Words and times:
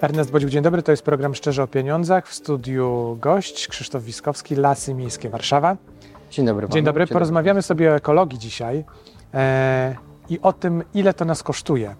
Ernest 0.00 0.30
Bodziuk, 0.30 0.50
dzień 0.50 0.62
dobry. 0.62 0.82
To 0.82 0.90
jest 0.90 1.02
program 1.02 1.34
Szczerze 1.34 1.62
o 1.62 1.66
Pieniądzach. 1.66 2.28
W 2.28 2.34
studiu 2.34 3.18
gość 3.20 3.68
Krzysztof 3.68 4.02
Wiskowski, 4.02 4.56
Lasy 4.56 4.94
Miejskie 4.94 5.30
Warszawa. 5.30 5.76
Dzień 6.30 6.46
dobry. 6.46 6.66
Panu. 6.66 6.74
Dzień 6.74 6.84
dobry. 6.84 7.06
Dzień 7.06 7.12
Porozmawiamy 7.12 7.62
sobie 7.62 7.90
o 7.90 7.94
ekologii 7.94 8.38
dzisiaj 8.38 8.84
e, 9.34 9.96
i 10.28 10.40
o 10.40 10.52
tym, 10.52 10.84
ile 10.94 11.14
to 11.14 11.24
nas 11.24 11.42
kosztuje. 11.42 11.94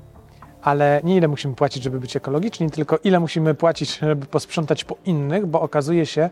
Ale 0.63 1.01
nie 1.05 1.17
ile 1.17 1.29
musimy 1.29 1.55
płacić, 1.55 1.83
żeby 1.83 2.01
być 2.01 2.17
ekologiczni, 2.17 2.71
tylko 2.71 2.99
ile 3.05 3.21
musimy 3.21 3.55
płacić, 3.55 3.99
żeby 4.09 4.27
posprzątać 4.27 4.85
po 4.85 4.97
innych, 5.05 5.47
bo 5.47 5.61
okazuje 5.61 6.07
się, 6.07 6.31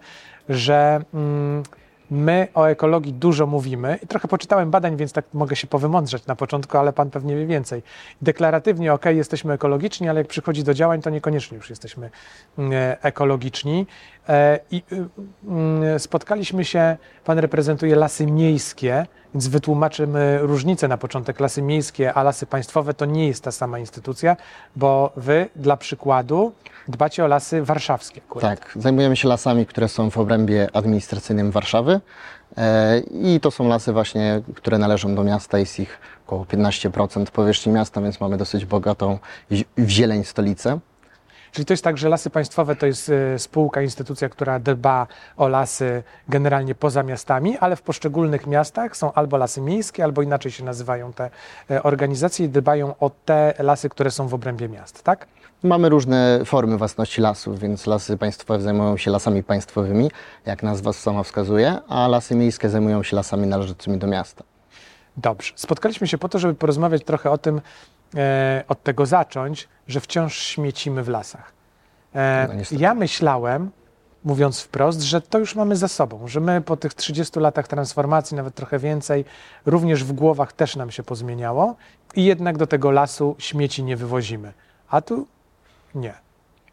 że 0.48 1.00
mm, 1.14 1.62
my 2.10 2.48
o 2.54 2.64
ekologii 2.64 3.12
dużo 3.12 3.46
mówimy 3.46 3.98
i 4.02 4.06
trochę 4.06 4.28
poczytałem 4.28 4.70
badań, 4.70 4.96
więc 4.96 5.12
tak 5.12 5.24
mogę 5.32 5.56
się 5.56 5.66
powymądrzeć 5.66 6.26
na 6.26 6.36
początku, 6.36 6.78
ale 6.78 6.92
pan 6.92 7.10
pewnie 7.10 7.36
wie 7.36 7.46
więcej. 7.46 7.82
Deklaratywnie, 8.22 8.92
ok, 8.92 9.04
jesteśmy 9.04 9.52
ekologiczni, 9.52 10.08
ale 10.08 10.20
jak 10.20 10.28
przychodzi 10.28 10.64
do 10.64 10.74
działań, 10.74 11.02
to 11.02 11.10
niekoniecznie 11.10 11.56
już 11.56 11.70
jesteśmy 11.70 12.10
mm, 12.58 12.72
e, 12.72 13.02
ekologiczni. 13.02 13.86
E, 14.28 14.60
I 14.70 14.82
y, 14.92 15.08
mm, 15.48 15.98
spotkaliśmy 15.98 16.64
się, 16.64 16.96
pan 17.24 17.38
reprezentuje 17.38 17.96
lasy 17.96 18.26
miejskie, 18.26 19.06
więc 19.34 19.48
wytłumaczymy 19.48 20.38
różnicę 20.42 20.88
na 20.88 20.98
początek. 20.98 21.40
Lasy 21.40 21.62
miejskie, 21.62 22.14
a 22.14 22.22
lasy 22.22 22.46
państwowe 22.46 22.94
to 22.94 23.04
nie 23.04 23.28
jest 23.28 23.44
ta 23.44 23.52
sama 23.52 23.78
instytucja, 23.78 24.36
bo 24.76 25.12
wy 25.16 25.48
dla 25.56 25.76
przykładu 25.76 26.52
dbacie 26.88 27.24
o 27.24 27.26
lasy 27.26 27.62
warszawskie. 27.62 28.20
Akurat. 28.28 28.60
Tak, 28.60 28.72
zajmujemy 28.82 29.16
się 29.16 29.28
lasami, 29.28 29.66
które 29.66 29.88
są 29.88 30.10
w 30.10 30.18
obrębie 30.18 30.68
administracyjnym 30.72 31.50
Warszawy. 31.50 32.00
E, 32.56 32.98
I 32.98 33.40
to 33.40 33.50
są 33.50 33.68
lasy 33.68 33.92
właśnie, 33.92 34.42
które 34.54 34.78
należą 34.78 35.14
do 35.14 35.24
miasta. 35.24 35.58
Jest 35.58 35.80
ich 35.80 35.98
około 36.26 36.44
15% 36.44 37.30
powierzchni 37.30 37.72
miasta, 37.72 38.00
więc 38.00 38.20
mamy 38.20 38.36
dosyć 38.36 38.64
bogatą 38.64 39.18
w 39.78 39.88
zieleń 39.88 40.24
stolicę. 40.24 40.78
Czyli 41.52 41.64
to 41.64 41.72
jest 41.72 41.84
tak, 41.84 41.98
że 41.98 42.08
Lasy 42.08 42.30
Państwowe 42.30 42.76
to 42.76 42.86
jest 42.86 43.10
e, 43.10 43.38
spółka, 43.38 43.82
instytucja, 43.82 44.28
która 44.28 44.58
dba 44.58 45.06
o 45.36 45.48
lasy 45.48 46.02
generalnie 46.28 46.74
poza 46.74 47.02
miastami, 47.02 47.58
ale 47.58 47.76
w 47.76 47.82
poszczególnych 47.82 48.46
miastach 48.46 48.96
są 48.96 49.12
albo 49.12 49.36
lasy 49.36 49.60
miejskie, 49.60 50.04
albo 50.04 50.22
inaczej 50.22 50.52
się 50.52 50.64
nazywają 50.64 51.12
te 51.12 51.30
e, 51.70 51.82
organizacje 51.82 52.46
i 52.46 52.48
dbają 52.48 52.94
o 53.00 53.10
te 53.24 53.54
lasy, 53.58 53.88
które 53.88 54.10
są 54.10 54.28
w 54.28 54.34
obrębie 54.34 54.68
miast, 54.68 55.02
tak? 55.02 55.26
Mamy 55.62 55.88
różne 55.88 56.40
formy 56.44 56.78
własności 56.78 57.20
lasów, 57.20 57.58
więc 57.60 57.86
lasy 57.86 58.16
państwowe 58.16 58.62
zajmują 58.62 58.96
się 58.96 59.10
lasami 59.10 59.42
państwowymi, 59.42 60.10
jak 60.46 60.62
nazwa 60.62 60.92
sama 60.92 61.22
wskazuje, 61.22 61.78
a 61.88 62.08
lasy 62.08 62.34
miejskie 62.34 62.68
zajmują 62.68 63.02
się 63.02 63.16
lasami 63.16 63.46
należącymi 63.46 63.98
do 63.98 64.06
miasta. 64.06 64.44
Dobrze. 65.16 65.52
Spotkaliśmy 65.56 66.06
się 66.06 66.18
po 66.18 66.28
to, 66.28 66.38
żeby 66.38 66.54
porozmawiać 66.54 67.04
trochę 67.04 67.30
o 67.30 67.38
tym, 67.38 67.60
e, 68.16 68.64
od 68.68 68.82
tego 68.82 69.06
zacząć, 69.06 69.68
że 69.88 70.00
wciąż 70.00 70.38
śmiecimy 70.38 71.02
w 71.02 71.08
lasach. 71.08 71.52
E, 72.14 72.48
No, 72.48 72.78
ja 72.78 72.94
myślałem, 72.94 73.70
mówiąc 74.24 74.60
wprost, 74.60 75.00
że 75.02 75.20
to 75.20 75.38
już 75.38 75.54
mamy 75.54 75.76
za 75.76 75.88
sobą, 75.88 76.28
że 76.28 76.40
my 76.40 76.60
po 76.60 76.76
tych 76.76 76.94
30 76.94 77.40
latach 77.40 77.68
transformacji, 77.68 78.36
nawet 78.36 78.54
trochę 78.54 78.78
więcej, 78.78 79.24
również 79.66 80.04
w 80.04 80.12
głowach 80.12 80.52
też 80.52 80.76
nam 80.76 80.90
się 80.90 81.02
pozmieniało 81.02 81.76
i 82.16 82.24
jednak 82.24 82.58
do 82.58 82.66
tego 82.66 82.90
lasu 82.90 83.36
śmieci 83.38 83.84
nie 83.84 83.96
wywozimy. 83.96 84.52
A 84.90 85.00
tu 85.00 85.26
nie. 85.94 86.14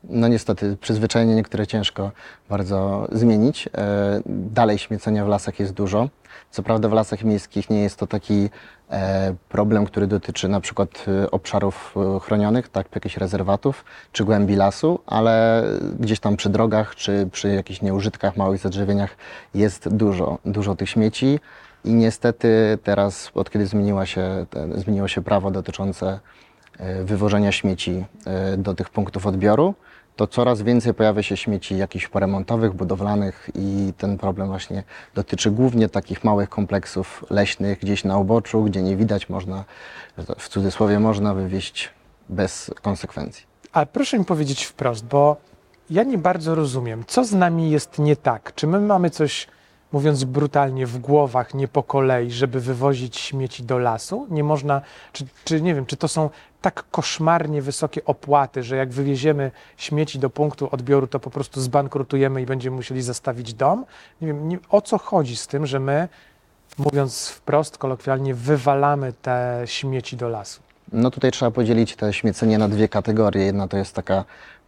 No 0.04 0.28
niestety, 0.28 0.78
przyzwyczajenie 0.82 1.36
niektóre 1.36 1.68
ciężko 1.68 2.12
bardzo 2.50 3.08
zmienić. 3.12 3.68
E, 3.68 4.22
Dalej 4.26 4.78
śmiecenia 4.80 5.26
w 5.26 5.28
lasach 5.28 5.60
jest 5.60 5.74
dużo. 5.74 6.10
Co 6.52 6.64
prawda 6.64 6.90
w 6.90 6.94
lasach 6.94 7.24
miejskich 7.24 7.70
nie 7.70 7.82
jest 7.84 7.98
to 8.00 8.08
taki 8.08 8.50
problem, 9.50 9.86
który 9.86 10.08
dotyczy 10.08 10.48
na 10.48 10.62
przykład 10.62 11.06
e, 11.08 11.32
obszarów 11.32 11.96
e, 12.16 12.20
chronionych, 12.20 12.70
tak, 12.70 12.88
jakichś 12.96 13.18
rezerwatów 13.18 13.86
czy 14.12 14.24
głębi 14.24 14.56
lasu, 14.56 15.00
ale 15.06 15.64
gdzieś 16.00 16.20
tam 16.20 16.38
przy 16.38 16.50
drogach 16.50 16.96
czy 16.96 17.30
przy 17.32 17.50
jakichś 17.50 17.82
nieużytkach, 17.82 18.38
małych 18.38 18.62
zadrzewieniach 18.62 19.18
jest 19.54 19.90
dużo, 19.90 20.38
dużo 20.46 20.76
tych 20.76 20.90
śmieci. 20.90 21.40
I 21.86 21.94
niestety 21.94 22.78
teraz, 22.84 23.32
od 23.36 23.52
kiedy 23.52 23.66
zmieniła 23.66 24.06
się, 24.06 24.46
zmieniło 24.76 25.08
się 25.08 25.22
prawo 25.22 25.52
dotyczące 25.52 26.08
e, 26.08 26.20
wywożenia 27.04 27.52
śmieci 27.52 28.06
e, 28.26 28.58
do 28.58 28.74
tych 28.74 28.90
punktów 28.90 29.28
odbioru, 29.28 29.74
to 30.16 30.28
coraz 30.28 30.62
więcej 30.62 30.94
pojawia 30.94 31.24
się 31.24 31.38
śmieci 31.38 31.78
jakichś 31.78 32.08
poremontowych, 32.08 32.74
budowlanych 32.74 33.50
i 33.56 33.94
ten 33.98 34.18
problem 34.18 34.48
właśnie 34.48 34.84
dotyczy 35.16 35.52
głównie 35.52 35.90
takich 35.90 36.24
małych 36.24 36.50
kompleksów 36.50 37.26
leśnych 37.30 37.80
gdzieś 37.80 38.04
na 38.04 38.18
uboczu, 38.18 38.64
gdzie 38.64 38.82
nie 38.82 38.96
widać, 38.98 39.30
można, 39.30 39.64
w 40.38 40.50
cudzysłowie 40.50 41.00
można 41.00 41.34
wywieźć 41.34 41.90
bez 42.30 42.72
konsekwencji. 42.82 43.46
Ale 43.72 43.86
proszę 43.86 44.20
mi 44.20 44.26
powiedzieć 44.26 44.64
wprost, 44.64 45.06
bo 45.06 45.38
ja 45.90 46.04
nie 46.04 46.18
bardzo 46.18 46.56
rozumiem, 46.56 47.04
co 47.08 47.26
z 47.26 47.34
nami 47.34 47.72
jest 47.72 48.00
nie 48.00 48.16
tak. 48.16 48.56
Czy 48.56 48.68
my 48.68 48.80
mamy 48.80 49.10
coś, 49.10 49.48
mówiąc 49.96 50.24
brutalnie, 50.24 50.86
w 50.86 50.98
głowach, 50.98 51.54
nie 51.54 51.68
po 51.68 51.84
kolei, 51.84 52.32
żeby 52.32 52.60
wywozić 52.60 53.18
śmieci 53.18 53.64
do 53.64 53.78
lasu? 53.78 54.28
Nie 54.30 54.44
można, 54.44 54.82
czy, 55.14 55.26
czy 55.46 55.62
nie 55.62 55.76
wiem, 55.76 55.86
czy 55.86 55.98
to 55.98 56.08
są 56.08 56.30
tak 56.62 56.84
koszmarnie 56.92 57.62
wysokie 57.62 58.06
opłaty, 58.06 58.64
że 58.64 58.76
jak 58.76 58.90
wywieziemy 58.90 59.52
śmieci 59.78 60.20
do 60.20 60.30
punktu 60.30 60.70
odbioru, 60.72 61.08
to 61.08 61.20
po 61.20 61.30
prostu 61.30 61.62
zbankrutujemy 61.62 62.42
i 62.42 62.46
będziemy 62.46 62.76
musieli 62.76 63.02
zastawić 63.02 63.54
dom? 63.54 63.86
Nie 64.22 64.28
wiem, 64.28 64.50
nie, 64.50 64.60
o 64.70 64.82
co 64.82 64.98
chodzi 64.98 65.36
z 65.36 65.48
tym, 65.48 65.66
że 65.66 65.80
my, 65.80 66.08
mówiąc 66.78 67.28
wprost, 67.28 67.78
kolokwialnie, 67.78 68.34
wywalamy 68.34 69.14
te 69.22 69.62
śmieci 69.66 70.18
do 70.18 70.30
lasu? 70.30 70.62
No 70.92 71.12
tutaj 71.12 71.32
trzeba 71.32 71.52
podzielić 71.52 71.96
te 71.96 72.14
śmiecenie 72.14 72.58
na 72.58 72.70
dwie 72.70 72.88
kategorie. 72.88 73.46
Jedna 73.46 73.68
to 73.68 73.78
jest 73.78 73.96
taka 73.96 74.26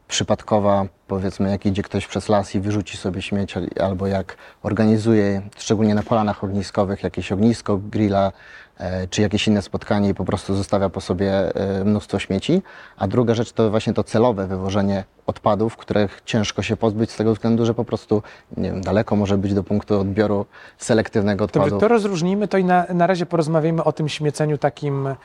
przypadkowa, 0.07 0.85
powiedzmy, 1.07 1.49
jak 1.49 1.65
idzie 1.65 1.83
ktoś 1.83 2.07
przez 2.07 2.29
las 2.29 2.55
i 2.55 2.59
wyrzuci 2.59 2.97
sobie 2.97 3.21
śmieć, 3.21 3.55
albo 3.81 4.07
jak 4.07 4.37
organizuje, 4.63 5.41
szczególnie 5.57 5.95
na 5.95 6.03
polanach 6.03 6.43
ogniskowych, 6.43 7.03
jakieś 7.03 7.31
ognisko, 7.31 7.77
grilla, 7.77 8.31
e, 8.77 9.07
czy 9.07 9.21
jakieś 9.21 9.47
inne 9.47 9.61
spotkanie 9.61 10.09
i 10.09 10.13
po 10.13 10.25
prostu 10.25 10.55
zostawia 10.55 10.89
po 10.89 11.01
sobie 11.01 11.55
e, 11.55 11.83
mnóstwo 11.85 12.19
śmieci. 12.19 12.61
A 12.97 13.07
druga 13.07 13.35
rzecz 13.35 13.51
to 13.51 13.69
właśnie 13.69 13.93
to 13.93 14.03
celowe 14.03 14.47
wywożenie 14.47 15.03
odpadów, 15.25 15.77
których 15.77 16.21
ciężko 16.25 16.61
się 16.61 16.77
pozbyć 16.77 17.11
z 17.11 17.15
tego 17.15 17.33
względu, 17.33 17.65
że 17.65 17.73
po 17.73 17.85
prostu, 17.85 18.23
nie 18.57 18.71
wiem, 18.71 18.81
daleko 18.81 19.15
może 19.15 19.37
być 19.37 19.53
do 19.53 19.63
punktu 19.63 19.99
odbioru 19.99 20.45
selektywnego 20.77 21.47
Dobrze, 21.47 21.59
odpadów. 21.59 21.81
to 21.81 21.87
rozróżnijmy 21.87 22.47
to 22.47 22.57
i 22.57 22.63
na, 22.63 22.85
na 22.93 23.07
razie 23.07 23.25
porozmawiamy 23.25 23.83
o 23.83 23.91
tym 23.91 24.09
śmieceniu 24.09 24.57
takim 24.57 25.07
e, 25.07 25.15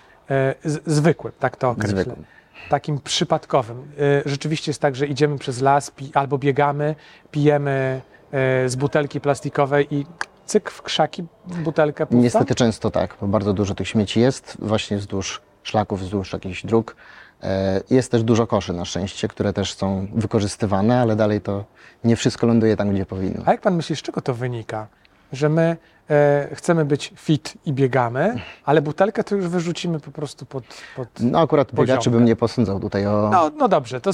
z, 0.65 0.81
zwykłym, 0.87 1.33
tak 1.39 1.57
to 1.57 1.71
określę. 1.71 2.03
Zwykłym. 2.03 2.25
Takim 2.69 3.01
przypadkowym. 3.01 3.93
E, 3.99 4.23
rzeczywiście 4.27 4.71
jest 4.71 4.81
tak, 4.81 4.97
że 4.97 5.07
idziemy 5.07 5.39
przez 5.39 5.61
las 5.61 5.93
albo 6.15 6.39
biegamy, 6.39 6.95
pijemy 7.31 8.01
e, 8.33 8.69
z 8.69 8.77
butelki 8.77 9.21
plastikowej 9.21 9.95
i 9.95 10.07
cyk 10.47 10.71
w 10.71 10.83
krzaki 10.83 11.25
butelkę 11.47 12.07
pusta. 12.07 12.23
Niestety 12.23 12.55
często 12.55 12.91
tak, 12.91 13.17
bo 13.21 13.27
bardzo 13.27 13.53
dużo 13.53 13.75
tych 13.75 13.89
śmieci 13.89 14.21
jest 14.21 14.57
właśnie 14.59 14.97
wzdłuż 14.97 15.41
szlaków, 15.63 16.01
wzdłuż 16.01 16.33
jakichś 16.33 16.67
dróg. 16.67 16.97
E, 17.43 17.81
Jest 17.91 18.11
też 18.11 18.23
dużo 18.23 18.47
koszy 18.47 18.73
na 18.73 18.85
szczęście, 18.85 19.29
które 19.29 19.53
też 19.53 19.75
są 19.75 20.07
wykorzystywane, 20.15 21.01
ale 21.01 21.17
dalej 21.17 21.41
to 21.41 21.65
nie 22.05 22.17
wszystko 22.17 22.47
ląduje 22.47 22.77
tam, 22.77 22.91
gdzie 22.95 23.07
powinno. 23.07 23.43
A 23.47 23.51
jak 23.53 23.61
pan 23.61 23.77
myśli, 23.77 23.97
z 23.97 24.03
czego 24.03 24.21
to 24.21 24.35
wynika? 24.35 24.87
Że 25.33 25.49
my 25.49 25.77
e, 26.13 26.49
chcemy 26.55 26.85
być 26.85 27.13
fit 27.17 27.55
i 27.67 27.73
biegamy, 27.73 28.35
ale 28.65 28.83
butelkę 28.83 29.25
to 29.25 29.37
już 29.37 29.49
wyrzucimy 29.49 30.01
po 30.01 30.11
prostu 30.11 30.47
pod... 30.47 30.65
pod... 30.97 31.09
No 31.21 31.41
akurat 31.41 31.73
biegaczy 31.75 31.97
Poziomkę. 31.97 32.11
bym 32.11 32.25
nie 32.25 32.37
posądzał 32.37 32.81
tutaj 32.81 33.07
o, 33.07 33.31
No, 33.33 33.51
no 33.59 33.69
dobrze, 33.69 34.01
to 34.01 34.13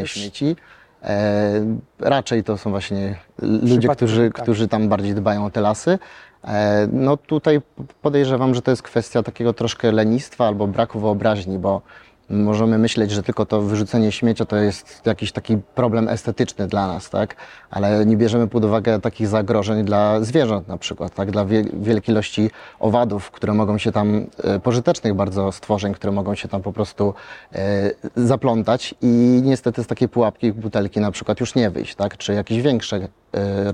Już- 0.00 0.12
śmieci. 0.12 0.56
E, 1.02 1.76
raczej 1.98 2.44
to 2.44 2.58
są 2.58 2.70
właśnie 2.70 3.16
ludzie, 3.42 3.88
którzy, 3.88 4.30
tak. 4.30 4.42
którzy 4.42 4.68
tam 4.68 4.88
bardziej 4.88 5.14
dbają 5.14 5.44
o 5.44 5.50
te 5.50 5.60
lasy. 5.60 5.98
E, 6.44 6.88
no 6.92 7.16
tutaj 7.16 7.60
podejrzewam, 8.02 8.54
że 8.54 8.62
to 8.62 8.70
jest 8.70 8.82
kwestia 8.82 9.22
takiego 9.22 9.52
troszkę 9.52 9.92
lenistwa 9.92 10.46
albo 10.46 10.66
braku 10.66 11.00
wyobraźni, 11.00 11.58
bo 11.58 11.82
możemy 12.30 12.78
myśleć, 12.78 13.10
że 13.10 13.22
tylko 13.22 13.46
to 13.46 13.62
wyrzucenie 13.62 14.12
śmiecia 14.12 14.44
to 14.44 14.56
jest 14.56 15.02
jakiś 15.06 15.32
taki 15.32 15.56
problem 15.74 16.08
estetyczny 16.08 16.66
dla 16.66 16.86
nas, 16.86 17.10
tak? 17.10 17.36
Ale 17.70 18.06
nie 18.06 18.16
bierzemy 18.16 18.48
pod 18.48 18.64
uwagę 18.64 19.00
takich 19.00 19.28
zagrożeń 19.28 19.84
dla 19.84 20.20
zwierząt 20.20 20.68
na 20.68 20.78
przykład, 20.78 21.14
tak? 21.14 21.30
Dla 21.30 21.44
wie, 21.44 21.64
wielkiej 21.72 22.12
ilości 22.12 22.50
owadów, 22.80 23.30
które 23.30 23.54
mogą 23.54 23.78
się 23.78 23.92
tam, 23.92 24.26
e, 24.44 24.60
pożytecznych 24.60 25.14
bardzo 25.14 25.52
stworzeń, 25.52 25.94
które 25.94 26.12
mogą 26.12 26.34
się 26.34 26.48
tam 26.48 26.62
po 26.62 26.72
prostu 26.72 27.14
e, 27.52 27.90
zaplątać 28.16 28.94
i 29.02 29.40
niestety 29.44 29.84
z 29.84 29.86
takiej 29.86 30.08
pułapki 30.08 30.52
butelki 30.52 31.00
na 31.00 31.10
przykład 31.10 31.40
już 31.40 31.54
nie 31.54 31.70
wyjść, 31.70 31.94
tak? 31.94 32.16
Czy 32.16 32.34
jakieś 32.34 32.62
większe 32.62 33.08
e, 33.34 33.72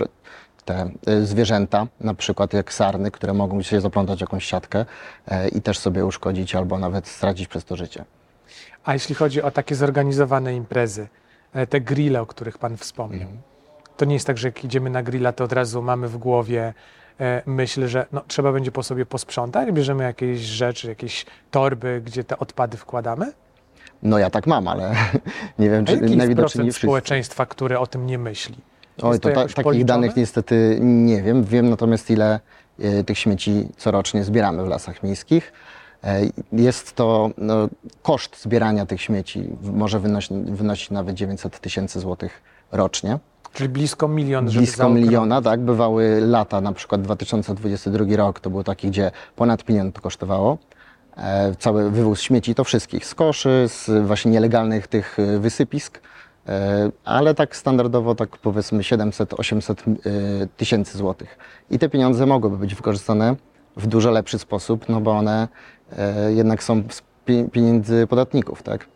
te 0.65 0.91
e, 1.07 1.23
zwierzęta, 1.23 1.87
na 2.01 2.15
przykład 2.15 2.53
jak 2.53 2.73
sarny, 2.73 3.11
które 3.11 3.35
mogą 3.35 3.63
się 3.63 3.81
zaplątać 3.81 4.21
jakąś 4.21 4.45
siatkę 4.45 4.85
e, 5.29 5.49
i 5.49 5.63
też 5.63 5.79
sobie 5.79 6.07
uszkodzić 6.07 6.55
albo 6.55 6.79
nawet 6.79 7.09
stracić 7.09 7.49
przez 7.49 7.65
to 7.65 7.77
życie. 7.77 8.05
A 8.85 8.93
jeśli 8.93 9.15
chodzi 9.15 9.43
o 9.43 9.51
takie 9.51 9.75
zorganizowane 9.75 10.55
imprezy, 10.55 11.09
e, 11.53 11.67
te 11.67 11.81
grille, 11.81 12.21
o 12.21 12.27
których 12.27 12.59
Pan 12.59 12.77
wspomniał, 12.77 13.29
to 13.97 14.05
nie 14.05 14.15
jest 14.15 14.27
tak, 14.27 14.39
że 14.39 14.49
jak 14.49 14.65
idziemy 14.65 14.91
na 14.91 15.03
grilla, 15.03 15.33
to 15.33 15.45
od 15.45 15.53
razu 15.53 15.83
mamy 15.83 16.09
w 16.09 16.19
głowie 16.19 16.75
e, 17.21 17.43
myśl, 17.47 17.87
że 17.87 18.07
no, 18.13 18.23
trzeba 18.29 18.53
będzie 18.53 18.73
po 18.73 18.83
sobie 18.83 19.07
posprzątać, 19.07 19.73
bierzemy 19.73 20.05
jakieś 20.05 20.41
rzeczy, 20.41 20.89
jakieś 20.89 21.27
torby, 21.51 22.03
gdzie 22.05 22.25
te 22.25 22.39
odpady 22.39 22.77
wkładamy? 22.77 23.33
No 24.03 24.19
ja 24.19 24.31
tak 24.31 24.47
mam, 24.47 24.69
ale 24.69 24.95
nie 25.59 25.71
wiem, 25.71 25.85
czy 25.85 25.97
najwidoczniej 25.97 26.37
procent 26.37 26.65
nie 26.65 26.71
wszyscy. 26.71 26.87
społeczeństwa, 26.87 27.47
które 27.47 27.81
o 27.81 27.87
tym 27.87 28.07
nie 28.07 28.19
myśli? 28.19 28.57
Oj, 29.03 29.11
Jest 29.11 29.23
to 29.23 29.29
ta, 29.29 29.35
takich 29.35 29.65
policzone? 29.65 29.85
danych 29.85 30.17
niestety 30.17 30.79
nie 30.81 31.23
wiem. 31.23 31.45
Wiem 31.45 31.71
natomiast 31.71 32.11
ile 32.11 32.41
e, 32.79 33.05
tych 33.05 33.19
śmieci 33.19 33.69
corocznie 33.77 34.25
zbieramy 34.25 34.65
w 34.65 34.67
lasach 34.69 35.03
miejskich. 35.03 35.53
E, 36.05 36.21
Jest 36.53 36.93
to 36.93 37.31
no, 37.39 37.69
koszt 38.03 38.43
zbierania 38.43 38.87
tych 38.87 39.03
śmieci 39.03 39.49
może 39.63 40.01
wynosić, 40.47 40.91
nawet 40.91 41.15
900 41.15 41.61
tysięcy 41.61 42.01
złotych 42.01 42.43
rocznie. 42.73 43.19
Czyli 43.53 43.69
blisko 43.69 44.09
milion, 44.09 44.49
żeby 44.51 44.59
Blisko 44.65 44.89
miliona, 44.89 45.43
tak? 45.43 45.61
Bywały 45.61 46.21
lata, 46.21 46.61
na 46.61 46.73
przykład 46.73 47.03
2022 47.03 48.17
rok, 48.17 48.41
to 48.41 48.51
był 48.51 48.63
taki, 48.65 48.89
gdzie 48.89 49.11
ponad 49.37 49.69
milion 49.69 49.93
to 49.93 50.01
kosztowało. 50.01 50.59
E, 51.17 51.55
cały 51.59 51.91
wywóz 51.91 52.21
śmieci, 52.21 52.55
to 52.55 52.65
wszystkich, 52.65 53.07
z 53.07 53.15
koszy, 53.15 53.65
z 53.69 54.07
właśnie 54.07 54.31
nielegalnych 54.31 54.87
tych 54.87 55.19
e, 55.19 55.39
wysypisk, 55.39 56.01
e, 56.49 56.91
ale 57.05 57.35
tak 57.35 57.57
standardowo, 57.57 58.15
tak 58.15 58.37
powiedzmy 58.37 58.83
700-800 58.83 59.73
e, 59.73 60.47
tysięcy 60.57 60.99
złotych. 60.99 61.39
I 61.71 61.79
te 61.79 61.89
pieniądze 61.89 62.27
mogłyby 62.27 62.57
być 62.57 62.75
wykorzystane 62.75 63.37
w 63.77 63.87
dużo 63.87 64.11
lepszy 64.11 64.39
sposób, 64.39 64.89
no 64.89 65.01
bo 65.01 65.11
one 65.13 65.49
jednak 66.29 66.63
są 66.63 66.83
z 66.91 67.03
pie- 67.27 67.51
pieniędzy 67.51 68.07
podatników, 68.07 68.63
tak? 68.63 68.87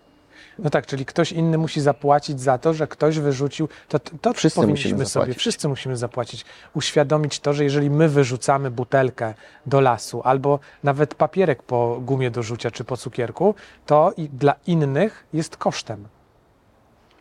No 0.59 0.71
tak, 0.71 0.87
czyli 0.87 1.07
ktoś 1.07 1.33
inny 1.33 1.59
musi 1.59 1.81
zapłacić 1.81 2.41
za 2.41 2.59
to, 2.59 2.75
że 2.75 2.87
ktoś 2.87 3.19
wyrzucił. 3.19 3.69
To, 3.89 3.99
to, 3.99 4.33
Wszyscy 4.33 4.61
powinniśmy 4.61 4.91
musimy 4.91 5.07
sobie, 5.07 5.35
wszyscy 5.35 5.69
musimy 5.69 5.97
zapłacić. 5.97 6.45
Uświadomić 6.75 7.41
to, 7.41 7.53
że 7.53 7.65
jeżeli 7.65 7.91
my 7.91 8.09
wyrzucamy 8.09 8.71
butelkę 8.71 9.35
do 9.67 9.81
lasu 9.81 10.23
albo 10.25 10.59
nawet 10.83 11.15
papierek 11.15 11.63
po 11.63 12.01
gumie 12.01 12.31
do 12.31 12.43
rzucia 12.43 12.71
czy 12.71 12.85
po 12.85 12.97
cukierku, 12.97 13.55
to 13.87 14.13
i 14.17 14.29
dla 14.29 14.55
innych 14.67 15.27
jest 15.33 15.57
kosztem. 15.57 16.09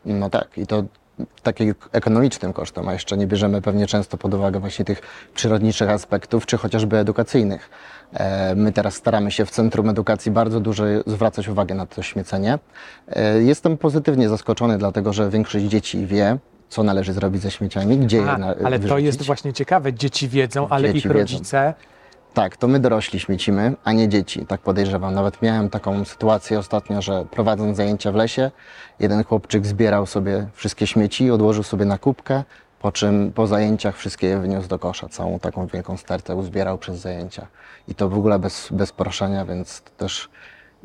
No 0.05 0.29
tak, 0.29 0.57
i 0.57 0.67
to 0.67 0.83
takim 1.43 1.75
ekonomicznym 1.91 2.53
kosztem, 2.53 2.87
a 2.87 2.93
jeszcze 2.93 3.17
nie 3.17 3.27
bierzemy 3.27 3.61
pewnie 3.61 3.87
często 3.87 4.17
pod 4.17 4.33
uwagę 4.33 4.59
właśnie 4.59 4.85
tych 4.85 5.01
przyrodniczych 5.35 5.89
aspektów, 5.89 6.45
czy 6.45 6.57
chociażby 6.57 6.97
edukacyjnych. 6.97 7.69
E, 8.13 8.55
My 8.55 8.71
teraz 8.71 8.93
staramy 8.95 9.31
się 9.31 9.45
w 9.45 9.51
Centrum 9.51 9.89
Edukacji 9.89 10.31
bardzo 10.31 10.59
dużo 10.59 10.83
zwracać 11.07 11.47
uwagę 11.47 11.75
na 11.75 11.85
to 11.85 12.01
śmiecenie. 12.03 12.59
E, 13.07 13.41
Jestem 13.41 13.77
pozytywnie 13.77 14.29
zaskoczony, 14.29 14.77
dlatego 14.77 15.13
że 15.13 15.29
większość 15.29 15.65
dzieci 15.65 16.05
wie, 16.05 16.37
co 16.69 16.83
należy 16.83 17.13
zrobić 17.13 17.41
ze 17.41 17.51
śmieciami, 17.51 17.97
gdzie 17.97 18.17
je 18.17 18.31
A, 18.31 18.37
na, 18.37 18.47
ale 18.47 18.79
to 18.79 18.83
wyrzucić. 18.83 19.05
jest 19.05 19.21
właśnie 19.23 19.53
ciekawe. 19.53 19.93
Dzieci 19.93 20.27
wiedzą, 20.29 20.67
ale 20.69 20.93
Dzieci 20.93 21.07
ich 21.07 21.13
wiedzą. 21.13 21.37
Tak, 22.35 22.57
to 22.57 22.67
my 22.67 22.79
dorośli 22.79 23.19
śmiecimy, 23.19 23.73
a 23.83 23.91
nie 23.93 24.09
dzieci, 24.09 24.45
tak 24.45 24.61
podejrzewam. 24.61 25.13
Nawet 25.13 25.41
miałem 25.41 25.69
taką 25.69 26.05
sytuację 26.05 26.59
ostatnio, 26.59 27.01
że 27.01 27.25
prowadząc 27.31 27.77
zajęcia 27.77 28.11
w 28.11 28.15
lesie, 28.15 28.51
jeden 28.99 29.23
chłopczyk 29.23 29.65
zbierał 29.65 30.05
sobie 30.05 30.47
wszystkie 30.53 30.87
śmieci, 30.87 31.31
odłożył 31.31 31.63
sobie 31.63 31.85
na 31.85 31.97
kubkę, 31.97 32.43
po 32.79 32.91
czym 32.91 33.31
po 33.31 33.47
zajęciach 33.47 33.97
wszystkie 33.97 34.27
je 34.27 34.39
wyniósł 34.39 34.67
do 34.67 34.79
kosza. 34.79 35.09
Całą 35.09 35.39
taką 35.39 35.67
wielką 35.67 35.97
stertę 35.97 36.35
uzbierał 36.35 36.77
przez 36.77 36.99
zajęcia. 36.99 37.47
I 37.87 37.95
to 37.95 38.09
w 38.09 38.17
ogóle 38.17 38.39
bez, 38.39 38.67
bez 38.71 38.91
proszenia, 38.91 39.45
więc 39.45 39.81
to 39.81 39.91
też 39.97 40.29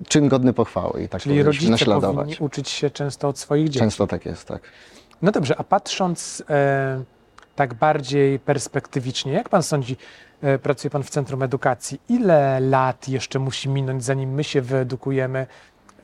czyn 0.08 0.28
godny 0.28 0.52
pochwały 0.52 1.02
i 1.02 1.08
tak 1.08 1.22
Czyli 1.22 1.42
rodzice 1.42 1.70
naśladować. 1.70 2.16
powinni 2.16 2.36
uczyć 2.46 2.68
się 2.68 2.90
często 2.90 3.28
od 3.28 3.38
swoich 3.38 3.66
dzieci. 3.68 3.78
Często 3.78 4.06
tak 4.06 4.26
jest, 4.26 4.48
tak. 4.48 4.62
No 5.22 5.32
dobrze, 5.32 5.54
a 5.58 5.64
patrząc 5.64 6.42
e, 6.50 7.02
tak 7.60 7.74
bardziej 7.74 8.38
perspektywicznie, 8.38 9.32
jak 9.32 9.48
pan 9.48 9.62
sądzi, 9.62 9.96
e, 10.42 10.58
pracuje 10.58 10.90
pan 10.90 11.02
w 11.02 11.10
Centrum 11.10 11.42
Edukacji, 11.42 12.00
ile 12.08 12.60
lat 12.60 13.08
jeszcze 13.08 13.38
musi 13.38 13.68
minąć, 13.68 14.04
zanim 14.04 14.30
my 14.30 14.44
się 14.44 14.62
wyedukujemy? 14.62 15.46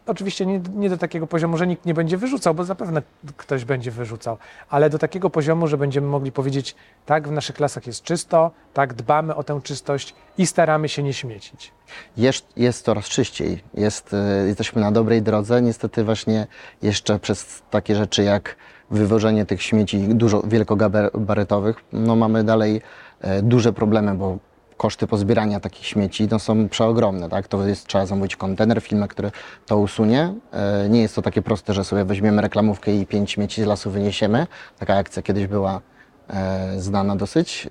Oczywiście 0.07 0.47
nie, 0.47 0.61
nie 0.75 0.91
do 0.91 0.99
takiego 0.99 1.27
poziomu, 1.27 1.57
że 1.57 1.67
nikt 1.67 1.87
nie 1.87 1.95
będzie 1.95 2.17
wyrzucał, 2.17 2.55
bo 2.55 2.65
zapewne 2.65 3.03
ktoś 3.37 3.65
będzie 3.65 3.91
wyrzucał, 3.91 4.39
ale 4.71 4.91
do 4.91 4.99
takiego 4.99 5.31
poziomu, 5.31 5.67
że 5.67 5.77
będziemy 5.77 6.07
mogli 6.07 6.33
powiedzieć, 6.33 6.75
tak, 7.07 7.29
w 7.29 7.33
naszych 7.33 7.57
klasach 7.57 7.87
jest 7.87 8.03
czysto, 8.03 8.51
tak, 8.75 8.95
dbamy 8.95 9.35
o 9.35 9.45
tę 9.45 9.61
czystość 9.65 10.15
i 10.39 10.47
staramy 10.47 10.89
się 10.89 11.03
nie 11.03 11.13
śmiecić. 11.13 11.73
Jest, 12.17 12.47
jest 12.57 12.85
coraz 12.85 13.05
czyściej. 13.05 13.63
Jest, 13.75 14.15
e, 14.15 14.47
jesteśmy 14.47 14.81
na 14.81 14.93
dobrej 14.93 15.23
drodze. 15.23 15.63
Niestety 15.63 16.05
właśnie 16.05 16.47
jeszcze 16.83 17.19
przez 17.19 17.63
takie 17.71 17.95
rzeczy 17.95 18.23
jak 18.23 18.57
wywożenie 18.91 19.47
tych 19.47 19.63
śmieci 19.63 19.99
dużo 19.99 20.43
wielkogabarytowych, 20.43 21.77
no 21.93 22.17
mamy 22.17 22.45
dalej 22.45 22.81
e, 23.21 23.43
duże 23.43 23.73
problemy, 23.73 24.15
bo 24.15 24.39
koszty 24.77 25.07
pozbierania 25.07 25.61
takich 25.61 25.87
śmieci 25.87 26.29
no, 26.31 26.39
są 26.39 26.69
przeogromne. 26.69 27.29
Tak? 27.29 27.49
To 27.49 27.67
jest, 27.67 27.87
trzeba 27.87 28.07
zamówić 28.07 28.37
kontener, 28.37 28.81
firmę, 28.83 29.09
który 29.09 29.31
to 29.67 29.79
usunie. 29.79 30.35
E, 30.53 30.89
nie 30.89 31.03
jest 31.03 31.15
to 31.15 31.23
takie 31.23 31.43
proste, 31.43 31.75
że 31.75 31.85
sobie 31.85 32.05
weźmiemy 32.05 32.43
reklamówkę 32.43 32.95
i 32.95 33.07
pięć 33.07 33.31
śmieci 33.31 33.63
z 33.63 33.67
lasu 33.67 33.91
wyniesiemy. 33.91 34.47
Taka 34.79 34.97
akcja 34.97 35.23
kiedyś 35.23 35.47
była 35.47 35.81
e, 36.29 36.81
znana 36.81 37.17
dosyć, 37.17 37.69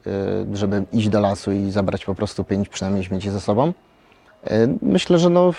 żeby 0.54 0.84
iść 0.94 1.10
do 1.10 1.20
lasu 1.20 1.52
i 1.52 1.72
zabrać 1.72 2.06
po 2.06 2.16
prostu 2.16 2.44
pięć 2.44 2.70
przynajmniej 2.70 3.04
śmieci 3.04 3.30
ze 3.30 3.42
sobą. 3.42 3.74
Myślę, 4.82 5.20
że 5.20 5.30
no, 5.30 5.54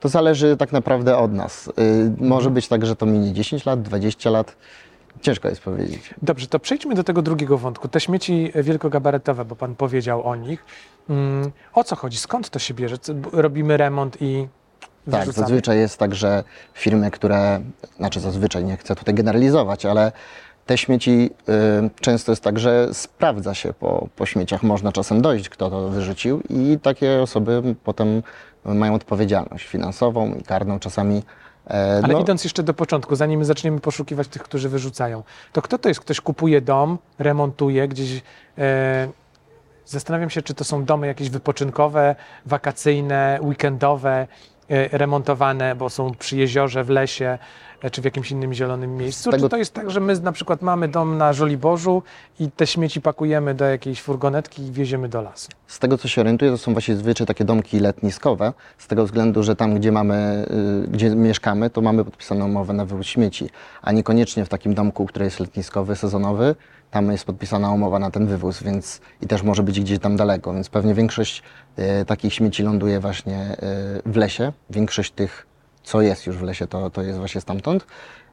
to 0.00 0.08
zależy 0.08 0.56
tak 0.56 0.72
naprawdę 0.72 1.18
od 1.18 1.32
nas. 1.32 1.68
E, 1.68 1.72
Może 2.24 2.50
być 2.50 2.68
tak, 2.68 2.86
że 2.86 2.96
to 2.96 3.06
minie 3.06 3.32
10 3.32 3.66
lat, 3.66 3.82
20 3.82 4.30
lat. 4.30 4.56
Ciężko 5.20 5.48
jest 5.48 5.60
powiedzieć. 5.60 6.14
Dobrze, 6.22 6.46
to 6.46 6.58
przejdźmy 6.58 6.94
do 6.94 7.04
tego 7.04 7.22
drugiego 7.22 7.58
wątku. 7.58 7.88
Te 7.88 8.00
śmieci 8.00 8.52
wielkogabarytowe, 8.54 9.44
bo 9.44 9.56
pan 9.56 9.74
powiedział 9.74 10.28
o 10.28 10.36
nich. 10.36 10.64
Mm, 11.10 11.50
o 11.74 11.84
co 11.84 11.96
chodzi? 11.96 12.18
Skąd 12.18 12.50
to 12.50 12.58
się 12.58 12.74
bierze? 12.74 12.96
Robimy 13.32 13.76
remont 13.76 14.16
i 14.22 14.48
Tak, 15.10 15.32
zazwyczaj 15.32 15.78
jest 15.78 15.98
tak, 15.98 16.14
że 16.14 16.44
firmy, 16.74 17.10
które, 17.10 17.60
znaczy 17.96 18.20
zazwyczaj, 18.20 18.64
nie 18.64 18.76
chcę 18.76 18.96
tutaj 18.96 19.14
generalizować, 19.14 19.86
ale 19.86 20.12
te 20.66 20.78
śmieci 20.78 21.30
y, 21.84 21.90
często 22.00 22.32
jest 22.32 22.42
tak, 22.42 22.58
że 22.58 22.88
sprawdza 22.92 23.54
się 23.54 23.72
po, 23.72 24.08
po 24.16 24.26
śmieciach, 24.26 24.62
można 24.62 24.92
czasem 24.92 25.22
dojść, 25.22 25.48
kto 25.48 25.70
to 25.70 25.88
wyrzucił 25.88 26.40
i 26.50 26.78
takie 26.82 27.22
osoby 27.22 27.62
potem 27.84 28.22
mają 28.64 28.94
odpowiedzialność 28.94 29.66
finansową 29.66 30.34
i 30.34 30.42
karną 30.42 30.78
czasami. 30.78 31.22
E, 31.70 32.00
Ale 32.04 32.14
no, 32.14 32.20
idąc 32.20 32.44
jeszcze 32.44 32.62
do 32.62 32.74
początku, 32.74 33.16
zanim 33.16 33.44
zaczniemy 33.44 33.80
poszukiwać 33.80 34.28
tych, 34.28 34.42
którzy 34.42 34.68
wyrzucają, 34.68 35.22
to 35.52 35.62
kto 35.62 35.78
to 35.78 35.88
jest? 35.88 36.00
Ktoś 36.00 36.20
kupuje 36.20 36.60
dom, 36.60 36.98
remontuje 37.18 37.88
gdzieś. 37.88 38.22
E, 38.58 39.08
zastanawiam 39.86 40.30
się, 40.30 40.42
czy 40.42 40.54
to 40.54 40.64
są 40.64 40.84
domy 40.84 41.06
jakieś 41.06 41.30
wypoczynkowe, 41.30 42.16
wakacyjne, 42.46 43.38
weekendowe, 43.42 44.26
e, 44.68 44.98
remontowane, 44.98 45.74
bo 45.74 45.90
są 45.90 46.14
przy 46.14 46.36
jeziorze, 46.36 46.84
w 46.84 46.90
lesie, 46.90 47.38
czy 47.90 48.00
w 48.02 48.04
jakimś 48.04 48.30
innym 48.30 48.54
zielonym 48.54 48.96
miejscu. 48.96 49.30
tego- 49.30 49.42
Czy 49.46 49.48
to 49.50 49.56
jest 49.56 49.74
tak, 49.74 49.90
że 49.90 50.00
my 50.00 50.20
na 50.20 50.32
przykład 50.32 50.62
mamy 50.62 50.88
dom 50.88 51.18
na 51.18 51.32
Żoliborzu 51.32 52.02
i 52.40 52.50
te 52.50 52.66
śmieci 52.66 53.00
pakujemy 53.00 53.54
do 53.54 53.64
jakiejś 53.64 54.02
furgonetki 54.02 54.62
i 54.62 54.72
wieziemy 54.72 55.08
do 55.08 55.22
lasu? 55.22 55.48
Z 55.66 55.78
tego, 55.78 55.98
co 55.98 56.08
się 56.08 56.20
orientuję, 56.20 56.50
to 56.50 56.58
są 56.58 56.72
właśnie 56.72 56.96
zwyczaj 56.96 57.26
takie 57.26 57.44
domki 57.44 57.80
letniskowe, 57.80 58.52
z 58.78 58.86
tego 58.86 59.04
względu, 59.04 59.42
że 59.42 59.56
tam, 59.56 59.74
gdzie 59.74 59.92
mamy, 59.92 60.46
y, 60.84 60.88
gdzie 60.90 61.10
mieszkamy, 61.10 61.70
to 61.70 61.80
mamy 61.80 62.04
podpisaną 62.04 62.44
umowę 62.46 62.72
na 62.72 62.84
wywóz 62.84 63.06
śmieci, 63.06 63.50
a 63.82 63.92
niekoniecznie 63.92 64.44
w 64.44 64.48
takim 64.48 64.74
domku, 64.74 65.06
który 65.06 65.24
jest 65.24 65.40
letniskowy, 65.40 65.96
sezonowy, 65.96 66.54
tam 66.90 67.12
jest 67.12 67.24
podpisana 67.24 67.70
umowa 67.70 67.98
na 67.98 68.10
ten 68.10 68.26
wywóz, 68.26 68.62
więc 68.62 69.00
i 69.22 69.26
też 69.26 69.42
może 69.42 69.62
być 69.62 69.80
gdzieś 69.80 69.98
tam 69.98 70.16
daleko, 70.16 70.54
więc 70.54 70.68
pewnie 70.68 70.94
większość 70.94 71.42
y, 71.78 72.04
takich 72.04 72.34
śmieci 72.34 72.62
ląduje 72.62 73.00
właśnie 73.00 73.56
y, 74.06 74.10
w 74.12 74.16
lesie. 74.16 74.52
Większość 74.70 75.10
tych, 75.12 75.46
co 75.90 76.02
jest 76.02 76.26
już 76.26 76.36
w 76.36 76.42
lesie, 76.42 76.66
to, 76.66 76.90
to 76.90 77.02
jest 77.02 77.18
właśnie 77.18 77.40
stamtąd. 77.40 77.86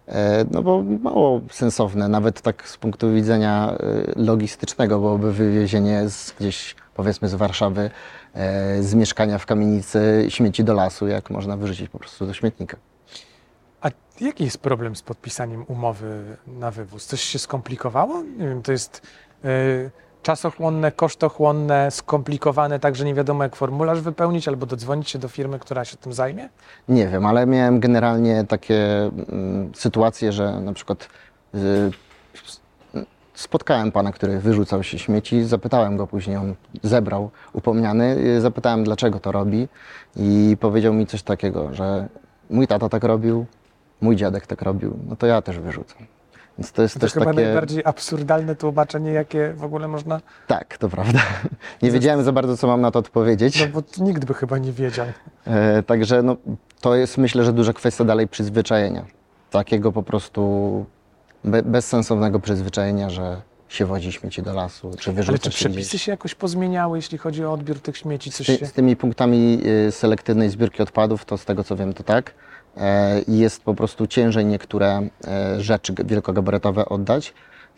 E, 0.07 0.45
No 0.51 0.63
bo 0.63 0.83
mało 0.83 1.41
sensowne, 1.51 2.07
nawet 2.07 2.41
tak 2.41 2.69
z 2.69 2.77
punktu 2.77 3.13
widzenia 3.13 3.71
e, 3.71 3.75
logistycznego 4.15 4.99
byłoby 4.99 5.33
wywiezienie 5.33 6.09
z 6.09 6.31
gdzieś 6.39 6.75
powiedzmy 6.95 7.29
z 7.29 7.35
Warszawy, 7.35 7.89
e, 8.33 8.83
z 8.83 8.93
mieszkania 8.93 9.37
w 9.37 9.45
kamienicy 9.45 10.25
śmieci 10.29 10.63
do 10.63 10.73
lasu, 10.73 11.07
jak 11.07 11.29
można 11.29 11.57
wyrzucić 11.57 11.89
po 11.89 11.99
prostu 11.99 12.25
do 12.25 12.33
śmietnika. 12.33 12.77
A 13.81 13.89
jaki 14.21 14.43
jest 14.43 14.57
problem 14.57 14.95
z 14.95 15.01
podpisaniem 15.01 15.65
umowy 15.67 16.37
na 16.47 16.71
wywóz? 16.71 17.05
Coś 17.05 17.21
się 17.21 17.39
skomplikowało? 17.39 18.23
Nie 18.23 18.47
wiem, 18.47 18.61
to 18.61 18.71
jest 18.71 19.01
y, 19.45 19.91
czasochłonne, 20.23 20.91
kosztochłonne, 20.91 21.91
skomplikowane, 21.91 22.79
tak 22.79 22.95
że 22.95 23.05
nie 23.05 23.13
wiadomo 23.13 23.43
jak 23.43 23.55
formularz 23.55 24.01
wypełnić 24.01 24.47
albo 24.47 24.65
dodzwonić 24.65 25.09
się 25.09 25.19
do 25.19 25.27
firmy, 25.27 25.59
która 25.59 25.85
się 25.85 25.97
tym 25.97 26.13
zajmie? 26.13 26.49
Nie 26.89 27.07
wiem, 27.07 27.25
ale 27.25 27.45
miałem 27.45 27.79
generalnie 27.79 28.43
takie 28.47 29.11
mm, 29.29 29.71
sytuacje, 29.75 30.31
że 30.31 30.61
na 30.61 30.73
przykład 30.73 31.07
y, 31.55 31.91
spotkałem 33.33 33.91
pana, 33.91 34.11
który 34.11 34.39
wyrzucał 34.39 34.83
się 34.83 34.99
śmieci, 34.99 35.43
zapytałem 35.43 35.97
go 35.97 36.07
później, 36.07 36.37
on 36.37 36.55
zebrał 36.83 37.29
upomniany, 37.53 38.17
y, 38.17 38.41
zapytałem 38.41 38.83
dlaczego 38.83 39.19
to 39.19 39.31
robi 39.31 39.67
i 40.15 40.57
powiedział 40.59 40.93
mi 40.93 41.07
coś 41.07 41.23
takiego, 41.23 41.73
że 41.73 42.07
mój 42.49 42.67
tata 42.67 42.89
tak 42.89 43.03
robił, 43.03 43.45
mój 44.01 44.15
dziadek 44.15 44.47
tak 44.47 44.61
robił, 44.61 44.99
no 45.09 45.15
to 45.15 45.27
ja 45.27 45.41
też 45.41 45.59
wyrzucam. 45.59 46.16
Więc 46.57 46.71
to 46.71 46.81
jest 46.81 46.93
To 46.93 46.99
też 46.99 47.13
chyba 47.13 47.25
takie... 47.25 47.41
najbardziej 47.41 47.81
absurdalne 47.85 48.55
tłumaczenie, 48.55 49.11
jakie 49.11 49.53
w 49.53 49.63
ogóle 49.63 49.87
można. 49.87 50.21
Tak, 50.47 50.77
to 50.77 50.89
prawda. 50.89 51.19
Nie 51.81 51.91
wiedziałem 51.91 52.23
za 52.23 52.31
bardzo, 52.31 52.57
co 52.57 52.67
mam 52.67 52.81
na 52.81 52.91
to 52.91 52.99
odpowiedzieć. 52.99 53.61
No 53.61 53.67
bo 53.67 54.03
nikt 54.05 54.25
by 54.25 54.33
chyba 54.33 54.57
nie 54.57 54.71
wiedział. 54.71 55.05
E, 55.47 55.83
także 55.83 56.23
no, 56.23 56.37
to 56.81 56.95
jest 56.95 57.17
myślę, 57.17 57.43
że 57.43 57.53
duża 57.53 57.73
kwestia 57.73 58.03
dalej 58.03 58.27
przyzwyczajenia. 58.27 59.05
Takiego 59.51 59.91
po 59.91 60.03
prostu 60.03 60.85
be, 61.43 61.63
bezsensownego 61.63 62.39
przyzwyczajenia, 62.39 63.09
że 63.09 63.41
się 63.69 63.85
wozi 63.85 64.11
śmieci 64.11 64.41
do 64.41 64.53
lasu, 64.53 64.91
czy 64.99 65.11
wyrzuca 65.11 65.31
Ale 65.31 65.39
czy 65.39 65.49
gdzieś. 65.49 65.59
przepisy 65.59 65.99
się 65.99 66.11
jakoś 66.11 66.35
pozmieniały, 66.35 66.97
jeśli 66.97 67.17
chodzi 67.17 67.45
o 67.45 67.53
odbiór 67.53 67.79
tych 67.79 67.97
śmieci? 67.97 68.31
Coś 68.31 68.47
Ty, 68.47 68.57
się... 68.57 68.65
z 68.65 68.71
tymi 68.73 68.95
punktami 68.95 69.59
y, 69.87 69.91
selektywnej 69.91 70.49
zbiórki 70.49 70.83
odpadów, 70.83 71.25
to 71.25 71.37
z 71.37 71.45
tego 71.45 71.63
co 71.63 71.75
wiem, 71.75 71.93
to 71.93 72.03
tak. 72.03 72.33
E, 72.79 73.21
i 73.21 73.37
Jest 73.37 73.63
po 73.63 73.73
prostu 73.73 74.07
ciężej 74.07 74.45
niektóre 74.45 75.07
e, 75.27 75.61
rzeczy 75.61 75.93
wielkogabarytowe 76.05 76.85
oddać. 76.85 77.33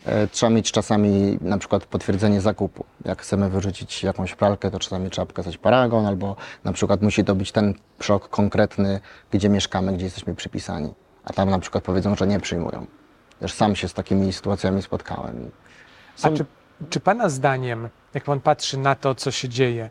E, 0.06 0.26
Trzeba 0.28 0.50
mieć 0.50 0.72
czasami 0.72 1.38
na 1.40 1.58
przykład 1.58 1.84
potwierdzenie 1.86 2.40
zakupu. 2.40 2.84
Jak 3.04 3.22
chcemy 3.22 3.50
wyrzucić 3.50 4.02
jakąś 4.02 4.34
pralkę, 4.34 4.70
to 4.70 4.78
czasami 4.78 5.10
trzeba 5.10 5.26
pokazać 5.26 5.58
paragon, 5.58 6.06
albo 6.06 6.36
na 6.64 6.72
przykład 6.72 7.02
musi 7.02 7.24
to 7.24 7.34
być 7.34 7.52
ten 7.52 7.74
przok 7.98 8.28
konkretny, 8.28 9.00
gdzie 9.30 9.48
mieszkamy, 9.48 9.92
gdzie 9.92 10.04
jesteśmy 10.04 10.34
przypisani. 10.34 10.94
A 11.24 11.32
tam 11.32 11.50
na 11.50 11.58
przykład 11.58 11.84
powiedzą, 11.84 12.16
że 12.16 12.26
nie 12.26 12.40
przyjmują. 12.40 12.86
Też 13.40 13.52
sam 13.52 13.76
się 13.76 13.88
z 13.88 13.94
takimi 13.94 14.32
sytuacjami 14.32 14.82
spotkałem. 14.82 15.50
A 16.18 16.20
Są- 16.20 16.36
czy, 16.36 16.44
czy 16.90 17.00
Pana 17.00 17.28
zdaniem, 17.28 17.88
jak 18.14 18.24
Pan 18.24 18.40
patrzy 18.40 18.78
na 18.78 18.94
to, 18.94 19.14
co 19.14 19.30
się 19.30 19.48
dzieje, 19.48 19.90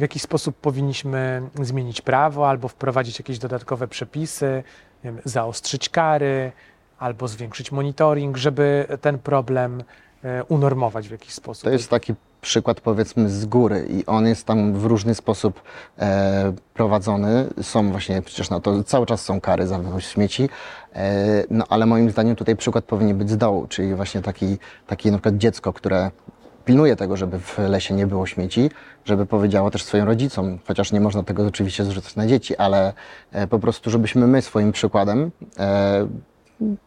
w 0.00 0.02
jaki 0.02 0.18
sposób 0.18 0.56
powinniśmy 0.56 1.42
zmienić 1.62 2.00
prawo 2.00 2.48
albo 2.48 2.68
wprowadzić 2.68 3.18
jakieś 3.18 3.38
dodatkowe 3.38 3.88
przepisy, 3.88 4.62
wiem, 5.04 5.18
zaostrzyć 5.24 5.88
kary 5.88 6.52
albo 6.98 7.28
zwiększyć 7.28 7.72
monitoring, 7.72 8.36
żeby 8.36 8.86
ten 9.00 9.18
problem 9.18 9.82
e, 10.24 10.44
unormować 10.44 11.08
w 11.08 11.10
jakiś 11.10 11.34
sposób? 11.34 11.64
To 11.64 11.70
jest 11.70 11.90
taki 11.90 12.14
przykład 12.40 12.80
powiedzmy 12.80 13.30
z 13.30 13.46
góry 13.46 13.86
i 13.90 14.06
on 14.06 14.26
jest 14.26 14.46
tam 14.46 14.74
w 14.74 14.84
różny 14.84 15.14
sposób 15.14 15.62
e, 15.98 16.52
prowadzony. 16.74 17.46
Są 17.62 17.90
właśnie 17.90 18.22
przecież 18.22 18.50
na 18.50 18.60
to 18.60 18.84
cały 18.84 19.06
czas 19.06 19.24
są 19.24 19.40
kary 19.40 19.66
za 19.66 19.78
wywóz 19.78 20.04
śmieci, 20.04 20.48
e, 20.94 21.44
no 21.50 21.64
ale 21.68 21.86
moim 21.86 22.10
zdaniem 22.10 22.36
tutaj 22.36 22.56
przykład 22.56 22.84
powinien 22.84 23.18
być 23.18 23.30
z 23.30 23.36
dołu, 23.36 23.66
czyli 23.66 23.94
właśnie 23.94 24.22
taki, 24.22 24.58
taki 24.86 25.10
na 25.10 25.18
przykład 25.18 25.36
dziecko, 25.36 25.72
które 25.72 26.10
pilnuje 26.64 26.96
tego, 26.96 27.16
żeby 27.16 27.38
w 27.38 27.58
lesie 27.58 27.94
nie 27.94 28.06
było 28.06 28.26
śmieci, 28.26 28.70
żeby 29.04 29.26
powiedziało 29.26 29.70
też 29.70 29.84
swoim 29.84 30.04
rodzicom, 30.04 30.58
chociaż 30.66 30.92
nie 30.92 31.00
można 31.00 31.22
tego 31.22 31.46
oczywiście 31.46 31.84
zrzucać 31.84 32.16
na 32.16 32.26
dzieci, 32.26 32.56
ale 32.56 32.92
e, 33.32 33.46
po 33.46 33.58
prostu, 33.58 33.90
żebyśmy 33.90 34.26
my 34.26 34.42
swoim 34.42 34.72
przykładem 34.72 35.30
e, 35.58 36.08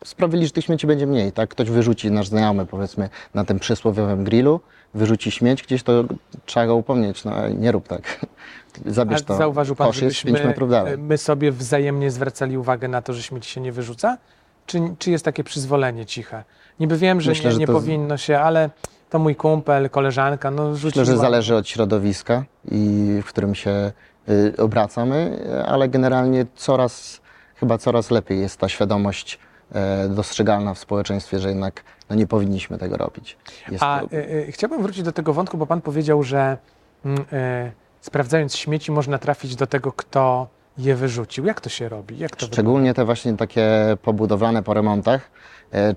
sprawili, 0.04 0.46
że 0.46 0.52
tych 0.52 0.66
śmieci 0.66 0.88
będzie 0.88 1.08
mniej. 1.08 1.32
Tak? 1.32 1.50
Ktoś 1.50 1.70
wyrzuci, 1.70 2.12
nasz 2.12 2.28
znajomy 2.28 2.66
powiedzmy, 2.66 3.10
na 3.34 3.46
tym 3.46 3.60
przysłowiowym 3.60 4.24
grillu, 4.24 4.60
wyrzuci 4.94 5.32
śmieć 5.32 5.64
gdzieś, 5.64 5.84
to 5.84 6.04
trzeba 6.46 6.68
go 6.68 6.76
upomnieć, 6.76 7.24
no 7.24 7.50
nie 7.50 7.72
rób 7.72 7.88
tak. 7.88 8.02
Zabierz 8.86 9.22
A 9.22 9.24
to. 9.24 9.38
zauważył 9.38 9.76
Pan, 9.76 9.88
Kosz 9.88 10.02
jest 10.02 10.16
5 10.16 10.28
żebyśmy 10.28 10.48
metrów 10.48 10.70
dalej. 10.70 10.94
e, 10.94 10.98
my 10.98 11.18
sobie 11.18 11.52
wzajemnie 11.52 12.12
zwracali 12.12 12.58
uwagę 12.58 12.88
na 12.88 13.02
to, 13.02 13.14
że 13.14 13.24
śmieci 13.24 13.52
się 13.52 13.62
nie 13.62 13.72
wyrzuca? 13.72 14.18
Czy, 14.66 14.80
czy 15.00 15.12
jest 15.12 15.26
takie 15.26 15.44
przyzwolenie 15.44 16.06
ciche? 16.06 16.44
Niby 16.80 16.98
wiem, 16.98 17.22
że 17.22 17.32
Myślę, 17.32 17.54
nie, 17.54 17.60
że 17.60 17.66
to 17.66 17.74
powinno 17.74 18.18
się, 18.18 18.40
ale 18.40 18.70
to 19.14 19.20
mój 19.20 19.36
kumpel, 19.36 19.90
koleżanka, 19.90 20.52
no 20.52 20.76
rzuciła. 20.76 21.02
Myślę, 21.02 21.16
że 21.16 21.22
zależy 21.22 21.56
od 21.56 21.68
środowiska, 21.68 22.44
i 22.72 23.08
w 23.24 23.26
którym 23.26 23.56
się 23.56 23.92
y, 24.30 24.54
obracamy, 24.58 25.40
ale 25.68 25.90
generalnie 25.90 26.46
coraz, 26.56 27.22
chyba 27.56 27.78
coraz 27.78 28.12
lepiej 28.12 28.40
jest 28.40 28.60
ta 28.60 28.70
świadomość 28.70 29.40
e, 29.72 30.10
dostrzegalna 30.10 30.74
w 30.74 30.80
społeczeństwie, 30.80 31.40
że 31.40 31.50
jednak 31.50 31.84
no, 32.10 32.16
nie 32.16 32.28
powinniśmy 32.28 32.78
tego 32.78 32.98
robić. 32.98 33.38
Jest 33.72 33.84
A 33.84 34.00
to, 34.00 34.16
y, 34.16 34.20
y, 34.48 34.52
chciałbym 34.52 34.82
wrócić 34.82 35.04
do 35.04 35.12
tego 35.12 35.34
wątku, 35.34 35.58
bo 35.58 35.66
Pan 35.66 35.82
powiedział, 35.82 36.24
że 36.24 36.58
mm, 37.06 37.20
y, 37.20 37.72
sprawdzając 38.02 38.56
śmieci 38.56 38.92
można 38.92 39.18
trafić 39.18 39.56
do 39.56 39.68
tego, 39.68 39.92
kto 39.92 40.48
je 40.78 40.96
wyrzucił. 40.96 41.46
Jak 41.46 41.62
to 41.62 41.70
się 41.70 41.90
robi? 41.90 42.18
Jak 42.18 42.32
to 42.32 42.36
wygląda? 42.36 42.56
Szczególnie 42.56 42.94
te 42.94 43.06
właśnie 43.06 43.38
takie 43.38 43.70
pobudowlane 44.02 44.64
po 44.64 44.74
remontach. 44.74 45.32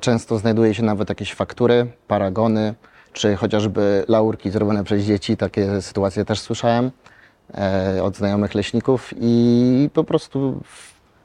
Często 0.01 0.39
znajduje 0.39 0.75
się 0.75 0.83
nawet 0.83 1.09
jakieś 1.09 1.35
faktury, 1.35 1.87
paragony, 2.09 2.75
czy 3.17 3.37
chociażby 3.37 4.05
laurki 4.09 4.51
zrobione 4.51 4.85
przez 4.85 5.03
dzieci. 5.05 5.37
Takie 5.37 5.83
sytuacje 5.83 6.25
też 6.25 6.41
słyszałem 6.41 6.91
e, 7.55 8.03
od 8.03 8.17
znajomych 8.17 8.55
leśników 8.55 9.15
i 9.21 9.91
po 9.95 10.05
prostu 10.05 10.61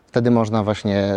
wtedy 0.07 0.31
można 0.31 0.63
właśnie 0.63 1.13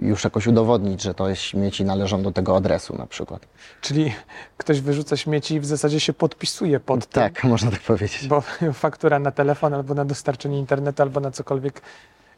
już 0.00 0.24
jakoś 0.24 0.46
udowodnić, 0.46 1.02
że 1.02 1.14
to 1.14 1.28
jest 1.28 1.42
śmieci 1.42 1.84
należą 1.84 2.22
do 2.22 2.32
tego 2.32 2.56
adresu 2.56 2.96
na 2.96 3.06
przykład. 3.06 3.46
Czyli 3.80 4.12
ktoś 4.56 4.80
wyrzuca 4.80 5.16
śmieci 5.16 5.54
i 5.54 5.60
w 5.60 5.66
zasadzie 5.66 6.00
się 6.00 6.12
podpisuje 6.12 6.80
pod 6.80 7.06
tym, 7.06 7.22
Tak, 7.22 7.44
można 7.54 7.70
tak 7.70 7.80
powiedzieć. 7.80 8.28
bo 8.28 8.40
faktura 8.86 9.18
na 9.18 9.30
telefon 9.30 9.74
albo 9.74 9.94
na 9.94 10.04
dostarczenie 10.04 10.58
internetu 10.58 11.02
albo 11.02 11.20
na 11.20 11.30
cokolwiek 11.30 11.82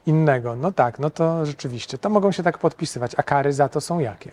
innego. 0.06 0.56
No 0.56 0.72
tak, 0.72 0.98
no 0.98 1.10
to 1.10 1.46
rzeczywiście, 1.46 1.98
to 1.98 2.10
mogą 2.10 2.32
się 2.32 2.42
tak 2.42 2.58
podpisywać. 2.58 3.12
A 3.16 3.22
kary 3.22 3.52
za 3.52 3.68
to 3.68 3.80
są 3.80 3.98
jakie? 3.98 4.30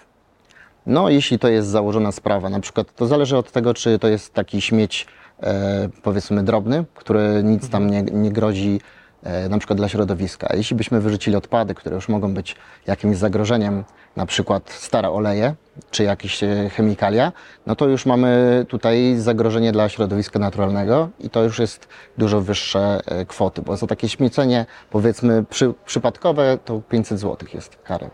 No, 0.85 1.09
jeśli 1.09 1.39
to 1.39 1.47
jest 1.47 1.67
założona 1.67 2.11
sprawa, 2.11 2.49
na 2.49 2.59
przykład 2.59 2.95
to 2.95 3.05
zależy 3.05 3.37
od 3.37 3.51
tego, 3.51 3.73
czy 3.73 3.99
to 3.99 4.07
jest 4.07 4.33
taki 4.33 4.61
śmieć, 4.61 5.07
e, 5.43 5.89
powiedzmy, 6.03 6.43
drobny, 6.43 6.85
który 6.95 7.41
nic 7.43 7.69
tam 7.69 7.89
nie, 7.89 8.01
nie 8.01 8.31
grozi, 8.31 8.81
e, 9.23 9.49
na 9.49 9.57
przykład 9.57 9.77
dla 9.77 9.89
środowiska. 9.89 10.47
A 10.51 10.55
jeśli 10.55 10.75
byśmy 10.75 11.01
wyrzucili 11.01 11.35
odpady, 11.35 11.75
które 11.75 11.95
już 11.95 12.09
mogą 12.09 12.33
być 12.33 12.55
jakimś 12.87 13.17
zagrożeniem, 13.17 13.83
na 14.15 14.25
przykład 14.25 14.69
stare 14.69 15.09
oleje, 15.09 15.55
czy 15.91 16.03
jakieś 16.03 16.43
e, 16.43 16.69
chemikalia, 16.69 17.31
no 17.65 17.75
to 17.75 17.87
już 17.87 18.05
mamy 18.05 18.65
tutaj 18.69 19.15
zagrożenie 19.17 19.71
dla 19.71 19.89
środowiska 19.89 20.39
naturalnego 20.39 21.09
i 21.19 21.29
to 21.29 21.43
już 21.43 21.59
jest 21.59 21.87
dużo 22.17 22.41
wyższe 22.41 22.99
e, 23.05 23.25
kwoty, 23.25 23.61
bo 23.61 23.77
za 23.77 23.87
takie 23.87 24.09
śmiecenie, 24.09 24.65
powiedzmy, 24.89 25.43
przy, 25.49 25.73
przypadkowe, 25.85 26.57
to 26.65 26.81
500 26.81 27.19
zł 27.19 27.47
jest 27.53 27.77
kary. 27.83 28.09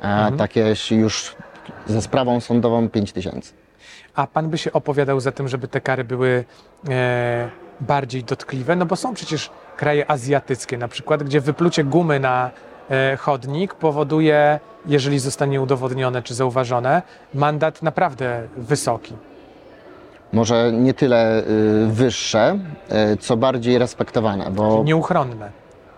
A 0.00 0.30
takie 0.38 0.74
już 0.90 1.36
ze 1.86 2.02
sprawą 2.02 2.40
sądową 2.40 2.88
5 2.88 3.12
tysięcy. 3.12 3.52
A 4.14 4.26
pan 4.26 4.48
by 4.50 4.58
się 4.58 4.72
opowiadał 4.72 5.20
za 5.20 5.32
tym, 5.32 5.48
żeby 5.48 5.68
te 5.68 5.80
kary 5.80 6.04
były 6.04 6.44
e, 6.88 7.50
bardziej 7.80 8.24
dotkliwe? 8.24 8.76
No 8.76 8.86
bo 8.86 8.96
są 8.96 9.14
przecież 9.14 9.50
kraje 9.76 10.10
azjatyckie, 10.10 10.78
na 10.78 10.88
przykład, 10.88 11.22
gdzie 11.22 11.40
wyplucie 11.40 11.84
gumy 11.84 12.20
na 12.20 12.50
e, 12.90 13.16
chodnik 13.16 13.74
powoduje, 13.74 14.60
jeżeli 14.86 15.18
zostanie 15.18 15.60
udowodnione 15.60 16.22
czy 16.22 16.34
zauważone, 16.34 17.02
mandat 17.34 17.82
naprawdę 17.82 18.48
wysoki. 18.56 19.14
Może 20.32 20.72
nie 20.72 20.94
tyle 20.94 21.40
y, 21.40 21.86
wyższe, 21.86 22.58
y, 23.12 23.16
co 23.16 23.36
bardziej 23.36 23.78
respektowane, 23.78 24.50
bo 24.50 24.82
Nieuchronne, 24.84 25.50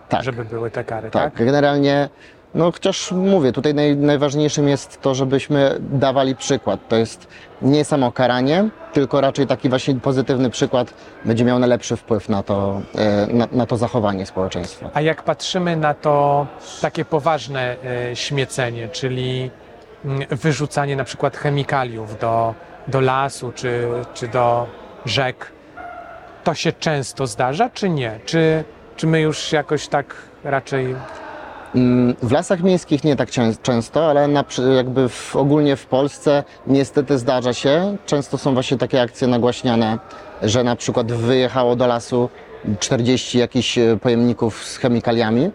tak, 0.09 0.23
żeby 0.23 0.45
były 0.45 0.71
te 0.71 0.83
kary, 0.83 1.09
tak, 1.11 1.33
tak? 1.33 1.45
generalnie, 1.45 2.09
no 2.55 2.71
chociaż 2.71 3.11
mówię, 3.11 3.51
tutaj 3.51 3.73
naj, 3.73 3.95
najważniejszym 3.97 4.67
jest 4.67 5.01
to, 5.01 5.15
żebyśmy 5.15 5.75
dawali 5.79 6.35
przykład. 6.35 6.87
To 6.87 6.95
jest 6.95 7.27
nie 7.61 7.85
samo 7.85 8.11
karanie, 8.11 8.69
tylko 8.93 9.21
raczej 9.21 9.47
taki 9.47 9.69
właśnie 9.69 9.95
pozytywny 9.95 10.49
przykład 10.49 10.93
będzie 11.25 11.45
miał 11.45 11.59
najlepszy 11.59 11.95
wpływ 11.95 12.29
na 12.29 12.43
to, 12.43 12.81
y, 13.29 13.33
na, 13.33 13.47
na 13.51 13.65
to 13.65 13.77
zachowanie 13.77 14.25
społeczeństwa. 14.25 14.89
A 14.93 15.01
jak 15.01 15.23
patrzymy 15.23 15.77
na 15.77 15.93
to 15.93 16.47
takie 16.81 17.05
poważne 17.05 17.75
e, 18.11 18.15
śmiecenie, 18.15 18.89
czyli 18.89 19.51
mm, 20.05 20.27
wyrzucanie 20.29 20.95
na 20.95 21.03
przykład 21.03 21.37
chemikaliów 21.37 22.19
do, 22.19 22.53
do 22.87 23.01
lasu 23.01 23.51
czy, 23.55 23.87
czy 24.13 24.27
do 24.27 24.67
rzek, 25.05 25.51
to 26.43 26.53
się 26.53 26.71
często 26.71 27.27
zdarza, 27.27 27.69
czy 27.69 27.89
nie? 27.89 28.19
Czy, 28.25 28.63
czy 28.95 29.07
my 29.07 29.21
już 29.21 29.51
jakoś 29.51 29.87
tak 29.87 30.15
raczej. 30.43 30.95
Mm, 31.75 32.15
W 32.23 32.31
lasach 32.31 32.63
miejskich 32.63 33.03
nie 33.03 33.15
tak 33.15 33.29
często, 33.61 34.09
ale 34.09 34.27
na, 34.27 34.43
jakby 34.75 35.09
w, 35.09 35.35
ogólnie 35.35 35.75
w 35.75 35.85
Polsce 35.85 36.43
niestety 36.67 37.17
zdarza 37.17 37.53
się. 37.53 37.97
Często 38.05 38.37
są 38.37 38.53
właśnie 38.53 38.77
takie 38.77 39.01
akcje 39.01 39.27
nagłaśniane, 39.27 39.99
że 40.41 40.63
na 40.63 40.75
przykład 40.75 41.11
wyjechało 41.11 41.75
do 41.75 41.87
lasu 41.87 42.29
40 42.79 43.37
jakichś 43.37 43.77
e, 43.77 43.97
pojemników 44.01 44.63
z 44.65 44.77
chemikaliami. 44.77 45.51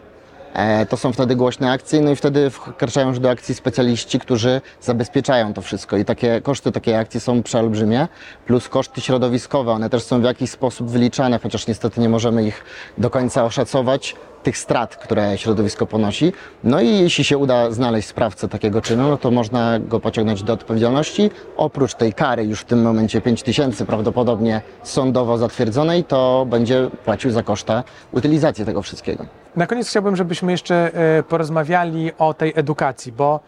E, 0.55 0.87
To 0.87 0.97
są 0.97 1.13
wtedy 1.13 1.37
głośne 1.37 1.71
akcje, 1.71 2.01
no 2.01 2.11
i 2.11 2.17
wtedy 2.17 2.51
wkraczają 2.51 3.09
już 3.09 3.19
do 3.19 3.31
akcji 3.31 3.55
specjaliści, 3.55 4.21
którzy 4.21 4.61
zabezpieczają 4.81 5.55
to 5.55 5.63
wszystko. 5.63 5.97
I 5.97 6.05
takie 6.05 6.41
koszty 6.41 6.73
takiej 6.73 6.95
akcji 6.95 7.21
są 7.21 7.43
przeolbrzymie, 7.43 8.09
plus 8.47 8.69
koszty 8.69 9.01
środowiskowe, 9.01 9.73
one 9.73 9.91
też 9.91 10.03
są 10.03 10.21
w 10.21 10.25
jakiś 10.25 10.51
sposób 10.51 10.91
wyliczane, 10.91 11.39
chociaż 11.43 11.67
niestety 11.67 12.01
nie 12.01 12.09
możemy 12.09 12.47
ich 12.47 12.65
do 12.99 13.11
końca 13.11 13.45
oszacować, 13.45 14.17
tych 14.43 14.59
strat, 14.59 14.97
które 14.97 15.39
środowisko 15.39 15.87
ponosi. 15.87 16.33
No 16.65 16.81
i 16.81 16.89
jeśli 16.99 17.25
się 17.25 17.39
uda 17.39 17.71
znaleźć 17.71 18.09
sprawcę 18.09 18.49
takiego 18.49 18.81
czynu, 18.81 19.09
no 19.09 19.17
to 19.17 19.31
można 19.31 19.79
go 19.79 20.01
pociągnąć 20.01 20.43
do 20.43 20.53
odpowiedzialności. 20.53 21.31
Oprócz 21.57 21.95
tej 21.95 22.13
kary, 22.13 22.45
już 22.45 22.61
w 22.61 22.65
tym 22.65 22.83
momencie 22.83 23.21
5 23.21 23.43
tysięcy 23.43 23.87
prawdopodobnie 23.87 24.63
sądowo 24.83 25.39
zatwierdzonej, 25.39 26.05
to 26.05 26.47
będzie 26.51 26.91
płacił 27.05 27.31
za 27.31 27.43
koszta 27.43 27.85
utylizacji 28.13 28.65
tego 28.65 28.83
wszystkiego. 28.83 29.40
Na 29.57 29.67
koniec 29.67 29.89
chciałbym, 29.89 30.17
żebyśmy 30.17 30.53
jeszcze 30.53 30.91
e, 31.19 31.23
porozmawiali 31.23 32.13
o 32.19 32.35
tej 32.35 32.53
edukacji, 32.57 33.13
bo 33.13 33.41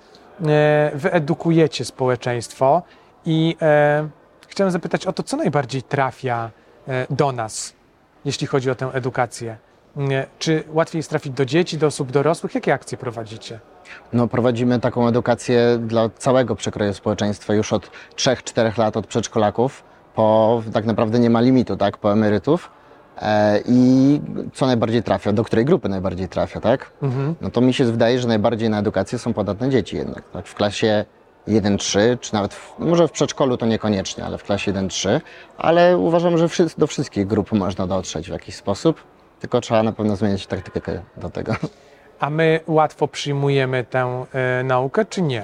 e, 0.47 0.91
wyedukujecie 0.95 1.85
społeczeństwo 1.85 2.83
i 3.27 3.57
e, 3.63 4.09
chciałem 4.49 4.71
zapytać 4.71 5.07
o 5.07 5.13
to, 5.13 5.23
co 5.23 5.37
najbardziej 5.37 5.83
trafia 5.83 6.51
do 7.11 7.33
nas, 7.33 7.73
jeśli 8.25 8.47
chodzi 8.47 8.71
o 8.71 8.75
tę 8.75 8.91
edukację. 8.93 9.57
E, 9.97 10.27
Czy 10.39 10.65
łatwiej 10.69 10.99
jest 10.99 11.11
trafić 11.11 11.33
do 11.33 11.45
dzieci, 11.45 11.79
do 11.79 11.87
osób 11.87 12.11
dorosłych? 12.11 12.55
Jakie 12.55 12.75
akcje 12.75 12.99
prowadzicie? 12.99 13.61
No, 14.13 14.29
prowadzimy 14.29 14.81
taką 14.81 15.09
edukację 15.09 15.79
dla 15.79 16.09
całego 16.19 16.55
przekroju 16.57 16.95
społeczeństwa 16.95 17.55
już 17.55 17.73
od 17.73 17.91
3-4 18.17 18.79
lat, 18.79 18.97
od 18.97 19.07
przedszkolaków, 19.07 19.85
po 20.15 20.63
tak 20.73 20.85
naprawdę 20.85 21.19
nie 21.19 21.31
ma 21.31 21.41
limitu, 21.41 21.77
tak, 21.77 21.99
po 21.99 22.13
emerytów. 22.13 22.71
E, 23.23 23.61
I 23.67 24.21
co 24.55 24.67
najbardziej 24.67 25.03
trafia, 25.03 25.33
do 25.33 25.45
której 25.45 25.65
grupy 25.65 25.89
najbardziej 25.89 26.29
trafia, 26.29 26.61
tak? 26.61 26.91
Mhm. 27.03 27.35
No 27.41 27.51
to 27.51 27.61
mi 27.61 27.75
się 27.75 27.85
wydaje, 27.85 28.19
że 28.19 28.29
najbardziej 28.29 28.71
na 28.71 28.79
edukację 28.79 29.19
są 29.19 29.33
podatne 29.33 29.71
dzieci 29.71 29.97
jednak, 29.97 30.25
tak? 30.33 30.47
W 30.47 30.55
klasie 30.55 31.05
1-3, 31.49 32.19
czy 32.21 32.35
nawet 32.35 32.55
w, 32.55 32.79
może 32.79 33.09
w 33.09 33.13
przedszkolu 33.13 33.57
to 33.57 33.67
niekoniecznie, 33.67 34.25
ale 34.25 34.39
w 34.39 34.43
klasie 34.45 34.73
1-3, 34.73 35.21
ale 35.59 35.99
uważam, 35.99 36.39
że 36.39 36.49
wszy- 36.49 36.67
do 36.79 36.87
wszystkich 36.87 37.27
grup 37.27 37.53
można 37.53 37.87
dotrzeć 37.87 38.29
w 38.29 38.33
jakiś 38.33 38.55
sposób, 38.57 39.03
tylko 39.41 39.61
trzeba 39.61 39.83
na 39.83 39.93
pewno 39.93 40.17
zmienić 40.17 40.47
taktykę 40.47 41.01
do 41.17 41.31
tego. 41.31 41.55
A 42.21 42.31
my 42.31 42.61
łatwo 42.67 43.09
przyjmujemy 43.09 43.85
tę 43.85 44.25
e, 44.33 44.63
naukę, 44.65 45.05
czy 45.05 45.23
nie? 45.23 45.43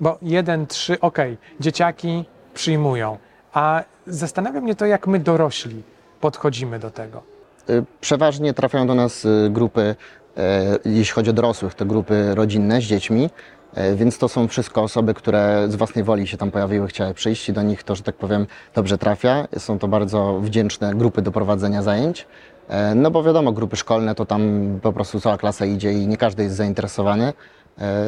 Bo 0.00 0.18
jeden, 0.22 0.66
trzy, 0.66 1.00
okej, 1.00 1.38
dzieciaki 1.60 2.24
przyjmują, 2.54 3.18
a 3.52 3.82
zastanawia 4.06 4.60
mnie 4.60 4.74
to, 4.74 4.86
jak 4.86 5.06
my 5.06 5.18
dorośli 5.18 5.82
podchodzimy 6.26 6.78
do 6.78 6.90
tego. 6.90 7.22
Y, 7.70 7.84
Przeważnie 8.00 8.54
trafiają 8.54 8.86
do 8.86 8.94
nas 8.94 9.24
y, 9.24 9.48
grupy, 9.50 9.94
e, 10.36 10.78
jeśli 10.84 11.14
chodzi 11.14 11.30
o 11.30 11.32
dorosłych, 11.32 11.74
to 11.74 11.84
grupy 11.86 12.34
rodzinne 12.34 12.80
z 12.80 12.84
dziećmi, 12.84 13.30
e, 13.74 13.94
więc 13.94 14.18
to 14.18 14.28
są 14.28 14.48
wszystko 14.48 14.82
osoby, 14.82 15.14
które 15.14 15.66
z 15.68 15.76
własnej 15.76 16.04
woli 16.04 16.26
się 16.26 16.36
tam 16.36 16.50
pojawiły, 16.50 16.88
chciały 16.88 17.14
przyjść 17.14 17.48
i 17.48 17.52
do 17.52 17.62
nich 17.62 17.82
to, 17.82 17.94
że 17.94 18.02
tak 18.02 18.14
powiem, 18.14 18.46
dobrze 18.74 18.98
trafia. 18.98 19.48
Są 19.58 19.78
to 19.78 19.88
bardzo 19.88 20.40
wdzięczne 20.40 20.94
grupy 20.94 21.22
do 21.22 21.32
prowadzenia 21.32 21.82
zajęć. 21.82 22.26
E, 22.68 22.94
No 22.94 23.10
bo 23.10 23.22
wiadomo, 23.22 23.52
grupy 23.52 23.76
szkolne 23.76 24.14
to 24.14 24.26
tam 24.26 24.42
po 24.82 24.92
prostu 24.92 25.20
cała 25.20 25.36
klasa 25.38 25.66
idzie 25.66 25.92
i 25.92 26.06
nie 26.06 26.16
każdy 26.16 26.42
jest 26.42 26.56
zainteresowany, 26.56 27.32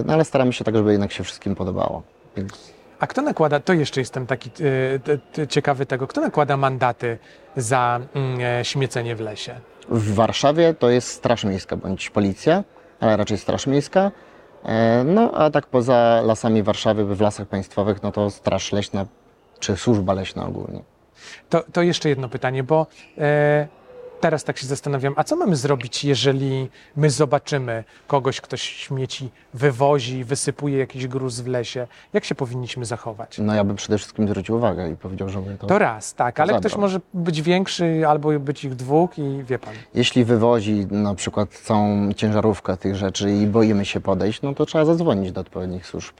no 0.04 0.12
ale 0.12 0.24
staramy 0.24 0.52
się 0.52 0.64
tak, 0.64 0.76
żeby 0.76 0.92
jednak 0.92 1.12
się 1.12 1.24
wszystkim 1.24 1.54
podobało. 1.54 2.02
Więc 2.36 2.72
A 3.00 3.06
kto 3.06 3.22
nakłada, 3.22 3.60
to 3.60 3.72
jeszcze 3.72 4.00
jestem 4.00 4.26
taki 4.26 4.50
e, 5.38 5.46
ciekawy 5.46 5.86
tego, 5.86 6.06
kto 6.06 6.20
nakłada 6.20 6.56
mandaty 6.56 7.18
za 7.56 8.00
mm, 8.14 8.40
e, 8.60 8.64
śmiecenie 8.64 9.16
w 9.16 9.20
lesie? 9.20 9.60
W 9.88 10.14
Warszawie 10.14 10.74
to 10.74 10.90
jest 10.90 11.08
Straż 11.08 11.44
Miejska 11.44 11.76
bądź 11.76 12.10
Policja, 12.10 12.64
ale 13.00 13.16
raczej 13.16 13.38
Straż 13.38 13.66
Miejska. 13.66 14.10
E, 14.64 15.04
No 15.04 15.32
a 15.34 15.50
tak 15.50 15.66
poza 15.66 16.20
lasami 16.24 16.62
Warszawy, 16.62 17.04
w 17.04 17.20
lasach 17.20 17.46
państwowych, 17.48 18.02
no 18.02 18.12
to 18.12 18.30
Straż 18.30 18.72
Leśna 18.72 19.06
czy 19.58 19.76
Służba 19.76 20.12
Leśna 20.12 20.46
ogólnie. 20.46 20.82
To, 21.48 21.64
to 21.72 21.82
jeszcze 21.82 22.08
jedno 22.08 22.28
pytanie, 22.28 22.62
bo 22.62 22.86
e, 23.18 23.68
teraz 24.20 24.44
tak 24.44 24.58
się 24.58 24.66
zastanawiam, 24.66 25.14
a 25.16 25.24
co 25.24 25.36
mamy 25.36 25.56
zrobić, 25.56 26.04
jeżeli 26.04 26.70
my 26.96 27.10
zobaczymy 27.10 27.84
kogoś, 28.06 28.40
kto 28.40 28.56
śmieci 28.56 29.30
wywozi, 29.54 30.24
wysypuje 30.24 30.78
jakiś 30.78 31.06
gruz 31.06 31.40
w 31.40 31.46
lesie? 31.46 31.86
Jak 32.12 32.24
się 32.24 32.34
powinniśmy 32.34 32.84
zachować? 32.84 33.38
No 33.38 33.54
ja 33.54 33.64
bym 33.64 33.76
przede 33.76 33.98
wszystkim 33.98 34.28
zwrócił 34.28 34.56
uwagę 34.56 34.90
i 34.90 34.96
powiedział, 34.96 35.28
żeby 35.28 35.56
to... 35.58 35.66
To 35.66 35.78
raz, 35.78 36.14
tak, 36.14 36.40
ale 36.40 36.52
zabrał. 36.52 36.60
ktoś 36.60 36.80
może 36.80 37.00
być 37.14 37.42
większy 37.42 38.02
albo 38.08 38.40
być 38.40 38.64
ich 38.64 38.74
dwóch 38.74 39.18
i 39.18 39.44
wie 39.44 39.58
pan. 39.58 39.74
Jeśli 39.94 40.24
wywozi 40.24 40.86
na 40.90 41.14
przykład 41.14 41.48
całą 41.48 42.12
ciężarówkę 42.12 42.76
tych 42.76 42.96
rzeczy 42.96 43.30
i 43.30 43.46
boimy 43.46 43.84
się 43.84 44.00
podejść, 44.00 44.42
no 44.42 44.54
to 44.54 44.66
trzeba 44.66 44.84
zadzwonić 44.84 45.32
do 45.32 45.40
odpowiednich 45.40 45.86
służb. 45.86 46.14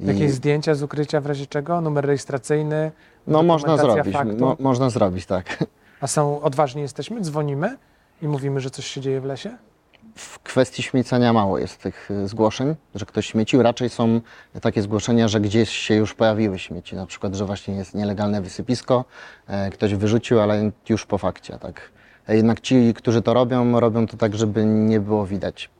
I, 0.00 0.06
Jakieś 0.06 0.30
zdjęcia 0.30 0.74
z 0.74 0.82
ukrycia 0.82 1.20
w 1.20 1.26
razie 1.26 1.46
czego? 1.46 1.80
Numer 1.80 2.06
rejestracyjny? 2.06 2.92
no 3.26 3.42
można 3.42 3.76
zrobić, 3.76 4.16
mo, 4.38 4.56
można 4.60 4.90
zrobić, 4.90 5.26
tak. 5.26 5.64
A 6.02 6.06
są 6.06 6.40
odważni 6.40 6.82
jesteśmy? 6.82 7.20
Dzwonimy 7.20 7.76
i 8.22 8.28
mówimy, 8.28 8.60
że 8.60 8.70
coś 8.70 8.86
się 8.86 9.00
dzieje 9.00 9.20
w 9.20 9.24
lesie? 9.24 9.56
W 10.16 10.38
kwestii 10.38 10.82
śmiecenia 10.82 11.32
mało 11.32 11.58
jest 11.58 11.82
tych 11.82 12.10
y, 12.10 12.28
zgłoszeń, 12.28 12.74
że 12.94 13.06
ktoś 13.06 13.26
śmiecił. 13.26 13.62
Raczej 13.62 13.90
są 13.90 14.20
takie 14.60 14.82
zgłoszenia, 14.82 15.28
że 15.28 15.40
gdzieś 15.40 15.70
się 15.70 15.94
już 15.94 16.14
pojawiły 16.14 16.58
śmieci. 16.58 16.96
Na 16.96 17.06
przykład, 17.06 17.34
że 17.34 17.44
właśnie 17.44 17.74
jest 17.74 17.94
nielegalne 17.94 18.42
wysypisko, 18.42 19.04
e, 19.46 19.70
ktoś 19.70 19.94
wyrzucił, 19.94 20.40
ale 20.40 20.70
już 20.88 21.06
po 21.06 21.18
fakcie, 21.18 21.58
tak. 21.58 21.90
E, 22.28 22.36
Jednak 22.36 22.60
ci, 22.60 22.94
którzy 22.94 23.22
to 23.22 23.34
robią, 23.34 23.80
robią 23.80 24.06
to 24.06 24.16
tak, 24.16 24.34
żeby 24.34 24.64
nie 24.64 25.00
było 25.00 25.26
widać. 25.26 25.70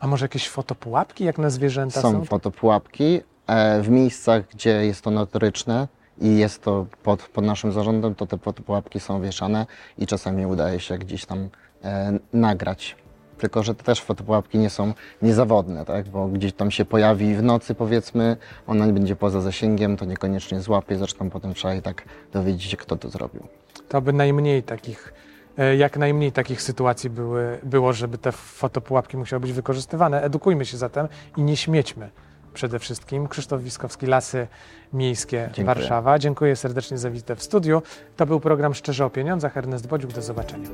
A 0.00 0.06
może 0.06 0.24
jakieś 0.24 0.48
fotopułapki 0.48 1.24
jak 1.24 1.38
na 1.38 1.50
zwierzęta 1.50 2.02
są? 2.02 2.12
Są 2.12 2.24
fotopułapki 2.24 3.20
e, 3.46 3.82
w 3.82 3.88
miejscach, 3.88 4.48
gdzie 4.48 4.86
jest 4.86 5.02
to 5.02 5.10
notoryczne 5.10 5.88
i 6.20 6.38
jest 6.38 6.62
to 6.62 6.86
pod, 7.02 7.22
pod 7.22 7.44
naszym 7.44 7.72
zarządem, 7.72 8.14
to 8.14 8.26
te 8.26 8.38
fotopułapki 8.38 9.00
są 9.00 9.22
wieszane 9.22 9.66
i 9.98 10.06
czasami 10.06 10.46
udaje 10.46 10.80
się 10.80 10.98
gdzieś 10.98 11.26
tam 11.26 11.48
e, 11.84 12.18
nagrać. 12.32 12.96
Tylko, 13.38 13.62
że 13.62 13.74
te 13.74 13.84
też 13.84 14.00
fotopułapki 14.00 14.58
nie 14.58 14.70
są 14.70 14.92
niezawodne, 15.22 15.84
tak? 15.84 16.08
bo 16.08 16.28
gdzieś 16.28 16.52
tam 16.52 16.70
się 16.70 16.84
pojawi 16.84 17.34
w 17.34 17.42
nocy 17.42 17.74
powiedzmy, 17.74 18.36
ona 18.66 18.86
będzie 18.86 19.16
poza 19.16 19.40
zasięgiem, 19.40 19.96
to 19.96 20.04
niekoniecznie 20.04 20.60
złapie, 20.60 20.98
zresztą 20.98 21.30
potem 21.30 21.54
trzeba 21.54 21.74
i 21.74 21.82
tak 21.82 22.04
dowiedzieć 22.32 22.62
się, 22.62 22.76
kto 22.76 22.96
to 22.96 23.08
zrobił. 23.10 23.46
To 23.88 24.00
by 24.00 24.12
najmniej 24.12 24.62
takich, 24.62 25.14
e, 25.58 25.76
jak 25.76 25.98
najmniej 25.98 26.32
takich 26.32 26.62
sytuacji 26.62 27.10
były, 27.10 27.58
było, 27.62 27.92
żeby 27.92 28.18
te 28.18 28.32
fotopułapki 28.32 29.16
musiały 29.16 29.40
być 29.40 29.52
wykorzystywane. 29.52 30.22
Edukujmy 30.22 30.64
się 30.64 30.76
zatem 30.76 31.08
i 31.36 31.42
nie 31.42 31.56
śmiećmy 31.56 32.10
przede 32.54 32.78
wszystkim. 32.78 33.28
Krzysztof 33.28 33.62
Wiskowski, 33.62 34.06
Lasy 34.06 34.46
Miejskie 34.92 35.38
Dziękuję. 35.38 35.66
Warszawa. 35.66 36.18
Dziękuję 36.18 36.56
serdecznie 36.56 36.98
za 36.98 37.10
wizytę 37.10 37.36
w 37.36 37.42
studiu. 37.42 37.82
To 38.16 38.26
był 38.26 38.40
program 38.40 38.74
Szczerze 38.74 39.04
o 39.04 39.10
Pieniądzach. 39.10 39.56
Ernest 39.56 39.86
Bodziuk, 39.86 40.12
do 40.12 40.22
zobaczenia. 40.22 40.68